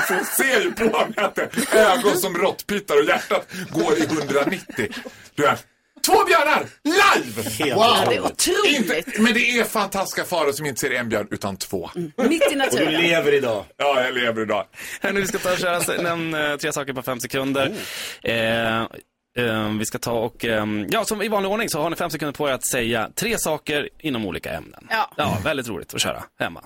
[0.18, 4.04] Hon ser ju på mig att det är ögon som råttpittar och hjärtat går i
[4.04, 4.88] 190.
[5.36, 5.66] Du vet,
[6.06, 7.50] två björnar live!
[7.70, 9.08] Ja, det är otroligt.
[9.08, 11.90] Inte, men det är fantastiska faror som inte ser en björn utan två.
[11.96, 12.94] Mitt i Och du naturen.
[13.02, 13.66] lever idag.
[13.78, 14.66] Ja, jag lever idag.
[15.02, 17.74] Hörni, vi ska ta och köra nämn eh, tre saker på fem sekunder.
[18.24, 18.36] Eh,
[18.82, 18.88] eh,
[19.80, 22.34] vi ska ta och, eh, ja som i vanlig ordning så har ni fem sekunder
[22.34, 24.88] på er att säga tre saker inom olika ämnen.
[24.90, 25.12] Ja.
[25.18, 26.64] Ja, väldigt roligt att köra hemma.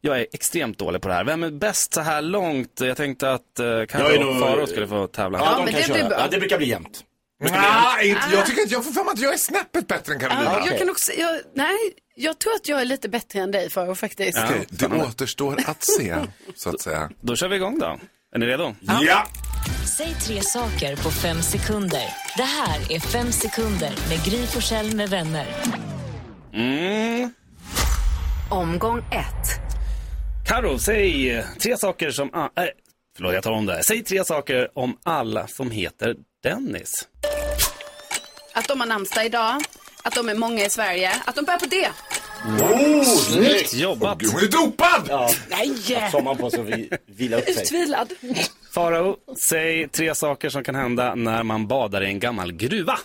[0.00, 1.24] Jag är extremt dålig på det här.
[1.24, 2.80] Vem är bäst så här långt?
[2.80, 5.38] Jag tänkte att eh, Carro nog- och Faro skulle få tävla.
[5.38, 6.08] Ja, de men kan det blir köra.
[6.08, 6.18] bra.
[6.20, 7.04] Ja, det brukar bli jämnt.
[7.40, 10.20] Nej, inte, jag tycker att jag får för mig att jag är snäppet bättre än
[10.20, 10.44] Carolina.
[10.44, 11.76] Ja, jag kan också, jag, nej,
[12.14, 14.38] jag tror att jag är lite bättre än dig för faktiskt.
[14.38, 14.44] Ja.
[14.50, 16.14] Okej, det återstår att se,
[16.54, 17.10] så att säga.
[17.20, 17.98] Då kör vi igång då.
[18.34, 18.74] Är ni redo?
[18.80, 19.26] Ja!
[19.96, 22.04] Säg tre saker på fem sekunder.
[22.36, 25.46] Det här är Fem sekunder med Gry Forssell med vänner.
[26.52, 27.34] Mm.
[28.50, 29.60] Omgång ett.
[30.46, 32.30] Karo, säg tre saker som...
[32.32, 32.68] Ah, äh,
[33.16, 33.82] förlåt, jag tar om det.
[33.84, 37.08] Säg tre saker om alla som heter Dennis.
[38.54, 39.62] Att de har namnsdag idag,
[40.02, 41.90] att de är många i Sverige, att de börjar på det.
[42.62, 43.74] Oh, snyggt!
[43.74, 44.18] Jobbat.
[44.18, 45.06] Gud, hon är dopad!
[45.08, 46.10] Ja, Nej!
[46.12, 47.62] sommaren på sig att vi, vila upp sig.
[47.62, 48.12] Utvilad.
[48.76, 49.16] Farao,
[49.48, 52.98] säg tre saker som kan hända när man badar i en gammal gruva.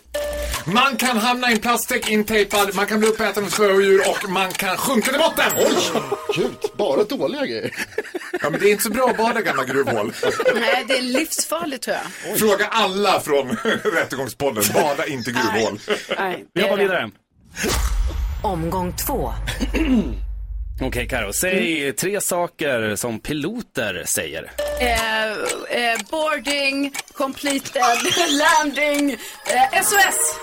[0.65, 4.51] Man kan hamna i en plastsäck intejpad, man kan bli uppäten av sjödjur och man
[4.51, 5.51] kan sjunka till botten.
[5.57, 6.01] Oj,
[6.35, 7.71] gud, bara dåliga grejer.
[8.41, 10.13] Ja, men det är inte så bra att bada gamla gruvhål.
[10.55, 12.39] Nej, det är livsfarligt tror jag.
[12.39, 13.49] Fråga alla från
[13.93, 15.79] Rättegångspodden, bada inte gruvhål.
[16.17, 17.11] Nej, Vi det är hoppar vidare.
[18.43, 19.33] Omgång två.
[20.81, 24.51] Okej, Karo, säg tre saker som piloter säger.
[24.79, 27.81] Eh, eh, boarding, completed,
[28.29, 30.39] landing, eh, SOS.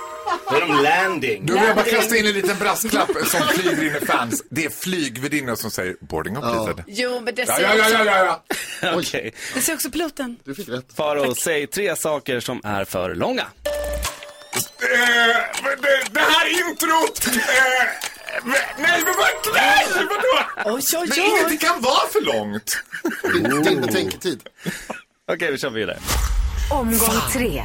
[0.50, 1.46] Då är de landing.
[1.46, 4.42] Då vill jag bara kasta in en liten brasklapp som flyger in i fans.
[4.50, 6.84] Det är flygvärdinnor som säger boarding completed.
[6.86, 8.42] Jo, men det Ja, ser, ja, ja, ja, ja,
[8.82, 8.94] ja.
[8.98, 9.34] Okej.
[9.54, 10.36] det ser också piloten.
[10.44, 10.86] Du fick rätt.
[10.96, 13.42] Farao, säg tre saker som är för långa.
[13.42, 15.36] Eh,
[15.82, 17.28] det, det här introt!
[18.44, 20.74] Men- nej, men vad, nej, vadå?
[20.76, 21.30] Oj, oj, Men oj.
[21.30, 22.82] ingenting kan vara för långt.
[23.34, 24.40] Din, din betänketid.
[25.32, 25.98] Okej, vi kör vidare.
[26.70, 27.62] Omgång tre.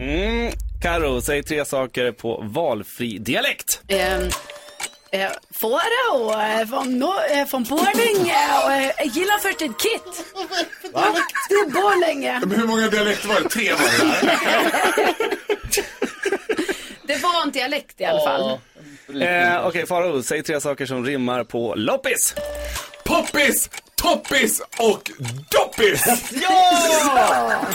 [0.00, 0.52] Mm.
[0.82, 3.80] Karo, säg tre saker på valfri dialekt.
[3.88, 4.14] Eh,
[5.10, 5.30] eh,
[5.60, 10.24] Fåra och eh, från, no, eh, från Borlänge och eh, gillar först ett kit.
[11.48, 12.40] Det är Borlänge.
[12.40, 13.48] Men hur många dialekter var det?
[13.48, 15.14] Tre var det.
[17.06, 18.58] Det var en dialekt i alla fall.
[19.08, 22.34] Eh, Okej, Farao, säg tre saker som rimmar på loppis.
[23.04, 25.10] Poppis, toppis och
[25.50, 26.04] doppis!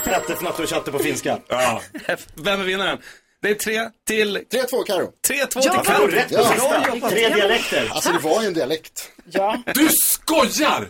[0.03, 1.39] Knatte, fnatte och tjatte på finska.
[1.47, 1.81] Ja.
[2.35, 2.97] Vem är vinnaren?
[3.41, 4.37] Det är tre till...
[4.37, 5.05] 3-2 Karo.
[5.05, 7.09] 3-2 Ja, till Karo, rätt Ja.
[7.09, 7.87] Tre dialekter.
[7.91, 9.11] Alltså det var ju en dialekt.
[9.31, 9.63] Ja.
[9.75, 10.87] Du skojar!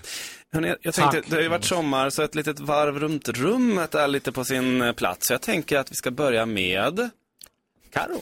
[0.54, 4.08] Hörrni, jag tänkte, det har ju varit sommar så ett litet varv runt rummet är
[4.08, 5.28] lite på sin eh, plats.
[5.28, 7.10] Så jag tänker att vi ska börja med
[7.92, 8.22] Karo.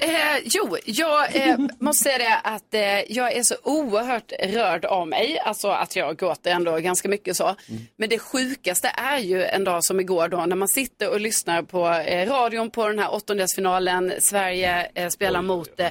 [0.00, 5.08] Eh, jo, jag eh, måste säga det att eh, jag är så oerhört rörd av
[5.08, 5.38] mig.
[5.38, 7.56] Alltså att jag gråter ändå ganska mycket så.
[7.96, 11.62] Men det sjukaste är ju en dag som igår då när man sitter och lyssnar
[11.62, 14.12] på eh, radion på den här åttondelsfinalen.
[14.20, 15.90] Sverige eh, spelar mot eh,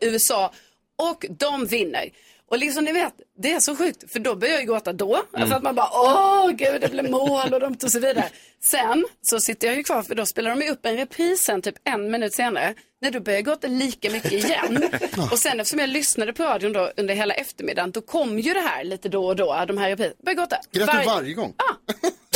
[0.00, 0.52] USA
[0.96, 2.10] och de vinner.
[2.50, 5.22] Och liksom ni vet, det är så sjukt för då börjar jag ju gråta då.
[5.36, 5.48] Mm.
[5.48, 8.28] För att man bara, åh gud det blev mål och de tog sig vidare.
[8.62, 11.62] Sen så sitter jag ju kvar för då spelar de ju upp en repris sen
[11.62, 12.74] typ en minut senare.
[13.02, 14.84] När då börjar jag gråta lika mycket igen.
[15.32, 18.60] och sen eftersom jag lyssnade på radion då under hela eftermiddagen då kom ju det
[18.60, 20.14] här lite då och då, de här repriserna.
[20.24, 20.56] Började gråta.
[20.72, 21.54] Grät du Varje- gång?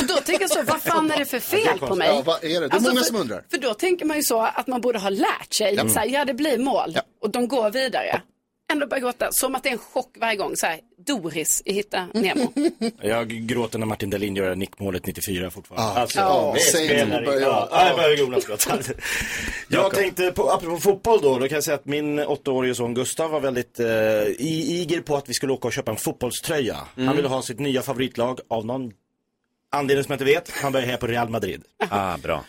[0.00, 2.08] Och då tänker jag så, vad fan är det för Ja, det fel på mig?
[2.08, 2.48] Ja, vad är det?
[2.48, 3.44] Det är Alltså, många för, som undrar.
[3.50, 5.74] För då tänker man ju så att man borde ha lärt sig.
[5.74, 5.88] Ja.
[5.88, 8.20] Så här, ja, det blir mål och de går vidare.
[8.72, 10.56] Ändå börjar gråta, som att det är en chock varje gång.
[10.56, 12.52] Så här, Doris i Hitta Nemo.
[13.02, 16.00] Jag gråter när Martin Dahlin gör nickmålet 94 fortfarande.
[16.00, 18.16] Alltså, är säg inte spelare- börjar jag- ja, ja, jag börjar
[18.46, 18.78] gråta.
[19.68, 23.30] Jag tänkte, på, apropå fotboll då, då kan jag säga att min åttaårige son Gustav
[23.30, 23.86] var väldigt eh,
[24.38, 26.76] iger på att vi skulle åka och köpa en fotbollströja.
[26.96, 27.06] Mm.
[27.06, 28.92] Han ville ha sitt nya favoritlag av någon
[29.72, 30.50] anledning som jag inte vet.
[30.62, 31.62] Han börjar heja på Real Madrid.
[31.90, 32.44] Ah, bra.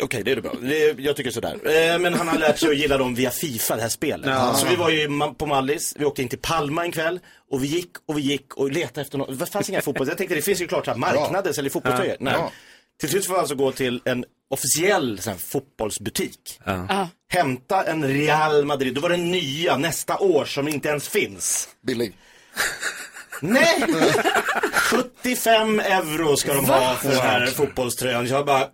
[0.00, 0.54] Okej, det är det bra.
[0.62, 1.54] Det, jag tycker sådär.
[1.64, 4.26] Eh, men han har lärt sig att gilla dem via Fifa, det här spelet.
[4.30, 4.54] Ja.
[4.54, 7.66] Så vi var ju på Mallis, vi åkte in till Palma en kväll och vi
[7.66, 9.38] gick och vi gick och letade efter något.
[9.38, 10.08] Det fanns inga fotboll.
[10.08, 12.16] Jag tänkte det finns ju klart så här marknader säljer fotbollströjor.
[12.20, 12.24] Ja.
[12.24, 12.34] Nej.
[12.38, 12.52] Ja.
[13.00, 16.60] Till slut får vi alltså gå till en officiell så här, fotbollsbutik.
[17.28, 21.68] Hämta en Real Madrid, då var det nya nästa år som inte ens finns.
[21.86, 22.12] Billig.
[23.40, 23.84] Nej!
[24.72, 28.26] 75 euro ska de ha för den här fotbollströjan.
[28.26, 28.68] Jag bara,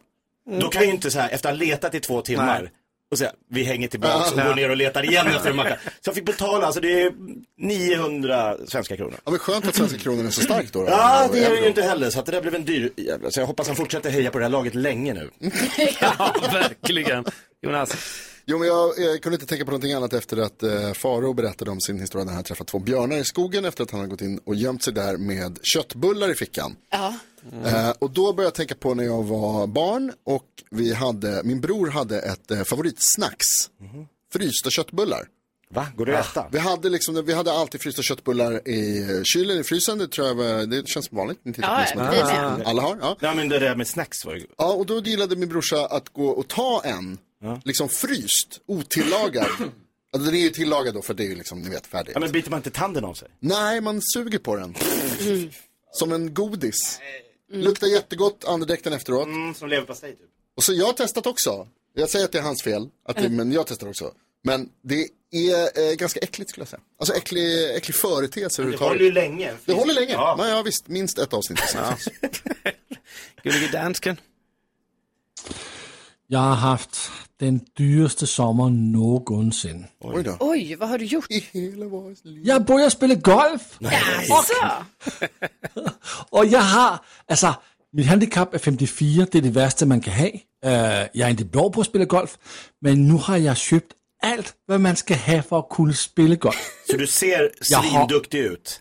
[0.60, 2.70] då kan ju inte så här, efter att ha letat i två timmar Nej.
[3.10, 5.76] och säga, vi hänger tillbaka och går ner och letar igen efter en macka.
[6.00, 7.12] Så jag fick betala, alltså det är
[7.58, 9.14] 900 svenska kronor.
[9.24, 10.82] Ja, men skönt att svenska kronan är så stark då.
[10.82, 10.88] då.
[10.90, 11.62] Ja, det är euro.
[11.62, 13.30] ju inte heller, så att det där blev en dyr jävla.
[13.30, 15.30] Så jag hoppas han fortsätter heja på det här laget länge nu.
[16.00, 17.24] ja, verkligen.
[17.62, 17.96] Jonas.
[18.44, 21.70] Jo, men jag, eh, kunde inte tänka på någonting annat efter att eh, Faro berättade
[21.70, 24.20] om sin historia när han träffat två björnar i skogen efter att han har gått
[24.20, 26.76] in och gömt sig där med köttbullar i fickan.
[26.90, 27.14] Ja.
[27.64, 31.60] Eh, och då började jag tänka på när jag var barn och vi hade, min
[31.60, 33.46] bror hade ett eh, favoritsnacks.
[34.32, 35.28] Frysta köttbullar.
[35.74, 35.86] Va?
[35.96, 36.46] Går det att äta?
[36.52, 39.98] Vi hade, liksom, vi hade alltid frysta köttbullar i kylen, i frysen.
[39.98, 41.38] Det tror jag var, det känns vanligt.
[41.42, 42.62] Ni Ja, som med.
[42.66, 43.16] Alla har, ja.
[43.20, 44.46] Ja, men det där med snacks var ju...
[44.58, 47.18] Ja, och då gillade min brorsa att gå och ta en,
[47.64, 49.46] liksom fryst, otillagad.
[50.14, 52.12] Alltså den är ju tillagad då för det är ju liksom, ni vet, färdigt.
[52.14, 53.28] Ja, men biter man inte tanden av sig?
[53.40, 54.74] Nej, man suger på den.
[55.92, 57.00] Som en godis.
[57.52, 59.26] Luktar jättegott, andedräkten efteråt.
[59.26, 60.28] Mm, som leverpastej typ.
[60.56, 61.68] Och så jag har testat också.
[61.94, 64.12] Jag säger att det är hans fel, att det, men jag testar också.
[64.44, 66.80] Men det är eh, ganska äckligt skulle jag säga.
[66.98, 68.92] Alltså äcklig, äcklig företeelse Det överhuvudtaget.
[68.92, 69.54] håller ju länge.
[69.64, 70.12] Det håller länge.
[70.12, 70.34] Ja.
[70.38, 70.48] Ja.
[70.48, 71.60] ja, visst, minst ett avsnitt.
[73.42, 74.16] Gullige dansken.
[76.26, 77.10] Jag har haft
[77.42, 79.86] den dyraste sommar någonsin.
[80.00, 80.36] Oj då.
[80.40, 81.30] Oj, vad har du gjort?
[81.30, 83.78] I hela vår Jag har börjat spela golf.
[84.28, 84.54] Jaså?
[86.30, 87.54] Och jag har, alltså,
[87.92, 90.26] mitt handikapp är 54, det är det värsta man kan ha.
[90.26, 92.38] Uh, jag är inte bra på att spela golf,
[92.80, 96.70] men nu har jag köpt allt vad man ska ha för att kunna spela golf.
[96.90, 98.80] Så du ser Jag har- svinduktig ut?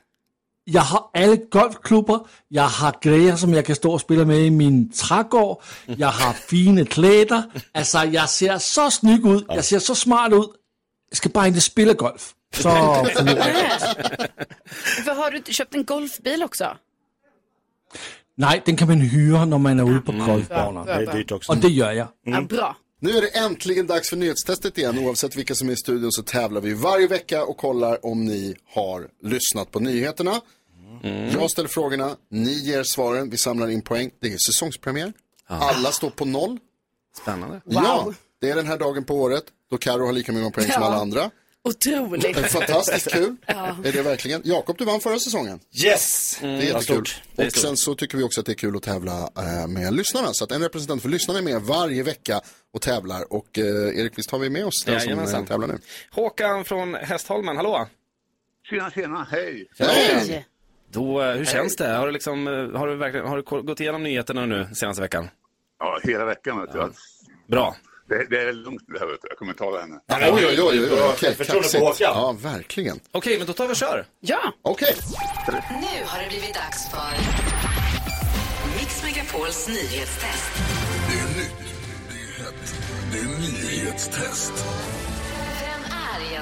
[0.64, 4.50] Jag har alla golfklubbar, jag har grejer som jag kan stå och spela med i
[4.52, 7.44] min trädgård, jag har fina kläder,
[7.74, 10.50] alltså jag ser så snygg ut, jag ser så smart ut.
[11.10, 12.34] Jag ska bara inte spela golf.
[12.54, 12.70] Så.
[15.06, 16.78] För har du köpt en golfbil också?
[18.36, 20.40] Nej, den kan man hyra när man är ute på bra,
[20.84, 21.14] bra.
[21.14, 21.52] Dyrt också.
[21.52, 22.08] Och det gör jag.
[22.26, 22.76] Ja, bra.
[23.04, 25.00] Nu är det äntligen dags för nyhetstestet igen.
[25.00, 28.56] Oavsett vilka som är i studion så tävlar vi varje vecka och kollar om ni
[28.74, 30.42] har lyssnat på nyheterna.
[31.34, 34.12] Jag ställer frågorna, ni ger svaren, vi samlar in poäng.
[34.20, 35.14] Det är säsongspremiär.
[35.48, 36.58] Alla står på noll.
[37.22, 37.62] Spännande.
[37.66, 40.82] Ja, det är den här dagen på året då Karo har lika många poäng som
[40.82, 40.88] Ja.
[40.88, 41.32] alla andra.
[41.64, 42.38] Otroligt.
[42.52, 43.36] Fantastiskt kul.
[43.48, 43.76] Ja.
[43.86, 44.42] Är det verkligen.
[44.46, 45.60] Jakob, du vann förra säsongen.
[45.86, 46.38] Yes!
[46.42, 46.84] Det är vad jättekul.
[46.84, 47.22] stort.
[47.36, 49.68] Det är Och sen så tycker vi också att det är kul att tävla eh,
[49.68, 50.34] med lyssnarna.
[50.34, 52.42] Så att en representant för lyssnarna är med varje vecka
[52.74, 53.34] och tävlar.
[53.34, 53.66] Och eh,
[54.00, 55.42] Erik, visst har vi med oss den som Jajamensan.
[55.42, 55.78] eh, tävlar nu?
[56.12, 57.88] Håkan från Hästholmen, hallå.
[58.70, 59.68] Tjena, tjena, hej.
[59.80, 60.48] Hej!
[60.92, 61.88] Då, eh, hur känns det?
[61.88, 65.30] Har du, liksom, eh, har, du verkligen, har du gått igenom nyheterna nu senaste veckan?
[65.80, 66.92] Ja, hela veckan vet du.
[67.48, 67.76] Bra.
[68.12, 69.28] Det, det är lugnt det här vet du.
[69.30, 70.00] Jag kommer ta det henne.
[70.10, 71.02] Oj, oj, oj, oj, oj.
[71.14, 71.84] okej, Förtroende på kaxigt.
[71.84, 72.14] Håkan.
[72.16, 73.00] Ja, verkligen.
[73.12, 74.06] Okej, men då tar vi och kör.
[74.20, 74.40] Ja.
[74.62, 74.96] Okej.
[75.70, 77.12] Nu har det blivit dags för
[78.80, 80.52] Mix Megapols nyhetstest.
[81.10, 81.56] Det är nytt,
[82.10, 82.76] det är hett,
[83.12, 84.54] det är nyhetstest.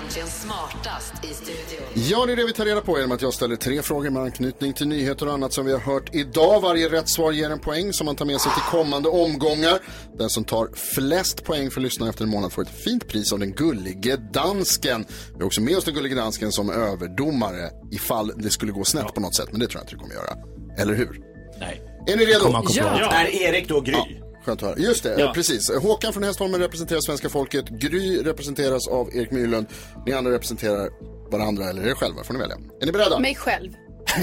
[0.09, 1.87] Egentligen smartast i studion?
[1.95, 4.21] Ja, det är det vi tar reda på genom att jag ställer tre frågor med
[4.21, 6.61] anknytning till nyheter och annat som vi har hört idag.
[6.61, 9.79] Varje rätt svar ger en poäng som man tar med sig till kommande omgångar.
[10.17, 13.39] Den som tar flest poäng för lyssnarna efter en månad får ett fint pris av
[13.39, 15.05] den gullige dansken.
[15.33, 19.13] Vi har också med oss den gullige dansken som överdomare ifall det skulle gå snett
[19.13, 19.47] på något sätt.
[19.51, 20.37] Men det tror jag inte det kommer göra.
[20.77, 21.19] Eller hur?
[21.59, 21.81] Nej.
[22.07, 22.49] Är ni redo?
[22.49, 23.11] Bra.
[23.11, 23.93] Är Erik då Gry?
[23.93, 24.79] Ja, skönt att höra.
[24.79, 25.31] Just det, Ja.
[25.35, 25.71] precis.
[25.81, 27.69] Håkan från Hästholmen representerar svenska folket.
[27.69, 29.67] Gry representeras av Erik Myrlund.
[30.05, 30.89] Ni andra representerar
[31.31, 32.55] varandra eller er själva, får ni välja.
[32.81, 33.19] Är ni beredda?
[33.19, 33.71] Mig själv.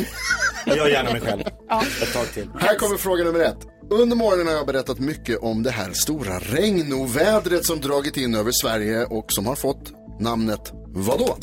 [0.66, 1.40] Jag gör gärna mig själv.
[2.02, 2.48] Ett tag till.
[2.58, 3.56] Här kommer fråga nummer ett.
[3.90, 8.52] Under morgonen har jag berättat mycket om det här stora regnovädret som dragit in över
[8.52, 11.36] Sverige och som har fått namnet vadå?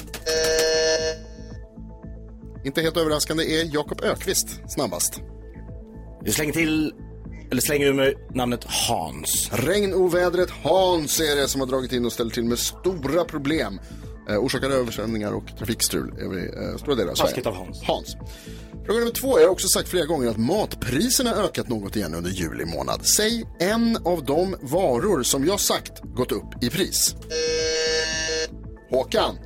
[2.65, 5.19] Inte helt överraskande är Jakob Ökvist snabbast.
[6.23, 6.93] Vi slänger till,
[7.53, 9.49] eller slänger ur med namnet Hans.
[9.53, 13.79] Regnovädret Hans är det som har dragit in och ställt till med stora problem.
[14.29, 17.29] Eh, orsakar översvämningar och trafikstrul över eh, stora delar av Sverige.
[17.29, 17.83] Taskigt av Hans.
[17.83, 18.15] Hans.
[18.85, 19.39] Fråga nummer två.
[19.39, 23.05] Jag har också sagt flera gånger att matpriserna ökat något igen under juli månad.
[23.05, 27.15] Säg en av de varor som jag sagt gått upp i pris.
[28.89, 29.37] Håkan.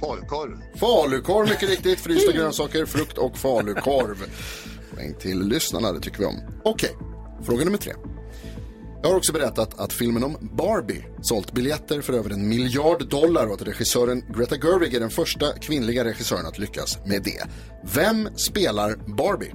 [0.00, 0.58] Falukorv.
[0.76, 2.00] Falukorv, mycket riktigt.
[2.00, 4.16] Frysta grönsaker, frukt och falukorv.
[4.94, 6.40] Poäng till lyssnarna, det tycker vi om.
[6.64, 6.90] Okej,
[7.46, 7.92] fråga nummer tre.
[9.02, 13.46] Jag har också berättat att filmen om Barbie sålt biljetter för över en miljard dollar
[13.46, 17.42] och att regissören Greta Gerwig är den första kvinnliga regissören att lyckas med det.
[17.94, 19.52] Vem spelar Barbie?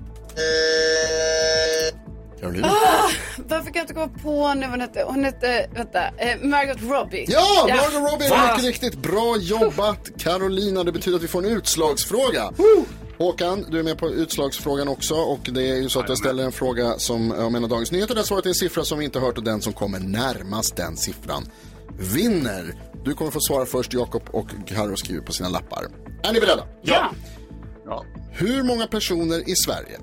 [2.40, 2.68] Carolina?
[2.68, 5.04] Ah, varför kan jag inte komma på nu vad hon hette?
[5.08, 7.26] Hon hette, vänta, eh, Margot Robbie.
[7.28, 8.96] Ja, Margot Robbie, mycket riktigt.
[9.02, 10.84] Bra jobbat Carolina.
[10.84, 12.52] Det betyder att vi får en utslagsfråga.
[13.18, 16.44] Håkan, du är med på utslagsfrågan också och det är ju så att jag ställer
[16.44, 19.06] en fråga som om en av Dagens Nyheter där svaret är en siffra som vi
[19.06, 21.50] inte hört och den som kommer närmast den siffran
[22.00, 22.76] vinner.
[23.06, 25.86] Du kommer få svara först, Jakob och Carro skriver på sina lappar.
[26.24, 26.64] Är ni beredda?
[26.82, 27.12] Ja.
[27.86, 28.04] Ja.
[28.32, 30.00] Hur många personer i Sverige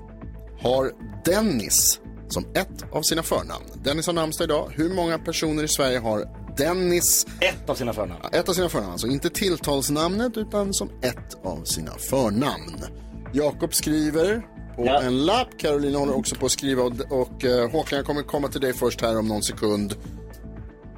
[0.61, 0.91] har
[1.25, 3.65] Dennis som ett av sina förnamn?
[3.83, 4.71] Dennis har namnsdag idag.
[4.75, 6.25] Hur många personer i Sverige har
[6.57, 8.19] Dennis Ett av sina förnamn.
[8.23, 12.83] Ja, Ett av sina förnamn, alltså inte tilltalsnamnet utan som ett av sina förnamn.
[13.35, 14.41] Jakob skriver
[14.75, 15.01] på Ja.
[15.01, 18.47] en lapp, Carolina håller också på att skriva och, och eh, Håkan jag kommer komma
[18.47, 19.95] till dig först här om någon sekund.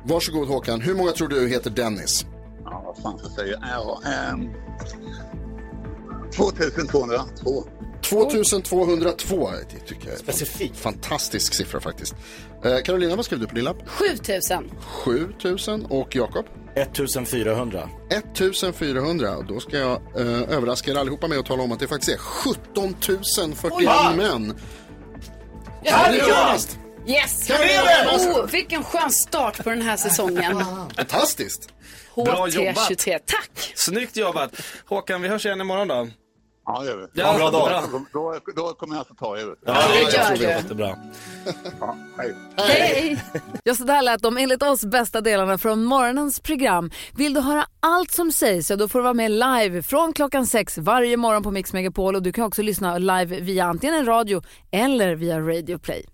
[0.04, 2.26] Varsågod Håkan, hur många tror du heter Dennis?
[2.64, 3.64] Ja, vad fan ska jag säga?
[3.72, 4.50] Ja, ehm,
[6.36, 7.64] 2202.
[8.02, 10.78] 2202, det tycker jag Specifikt.
[10.78, 12.16] fantastisk siffra faktiskt.
[12.64, 13.78] Eh, Carolina, vad skrev du på din lapp?
[13.90, 14.72] 7000.
[14.80, 16.46] 7000 och Jakob?
[16.82, 17.90] 1400.
[18.10, 19.42] 1400.
[19.48, 22.18] Då ska jag eh, överraska er allihopa med att tala om att det faktiskt är
[22.18, 22.96] 17
[23.56, 23.86] 041 Oj.
[24.18, 24.60] män.
[25.84, 26.80] Ja, det är mest.
[27.08, 27.48] Yes!
[27.48, 27.58] Kan?
[28.20, 30.64] Oh, vilken skön start på den här säsongen.
[30.96, 31.70] Fantastiskt.
[32.16, 32.78] Bra jobbat.
[32.78, 33.74] HT23, tack!
[33.76, 34.52] Snyggt jobbat.
[34.86, 36.08] Håkan, vi hörs igen imorgon då.
[36.68, 37.08] Ja, det gör vi.
[37.14, 37.84] Ja, bra dag.
[38.14, 39.56] Då, då kommer jag att ta er.
[39.66, 40.98] Ja, det jag tror det låter bra.
[41.80, 42.36] Ja, hej.
[42.58, 43.24] Hej!
[43.64, 46.92] Ja, så där lät de enligt oss bästa delarna från morgonens program.
[47.16, 50.48] Vill du höra allt som sägs så då får du vara med live från klockan
[50.48, 54.06] sex varje morgon på Mix Megapol och du kan också lyssna live via antingen en
[54.06, 54.42] radio
[54.72, 56.06] eller via Radio Play.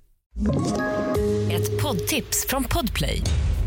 [1.52, 3.22] Ett poddtips från Podplay.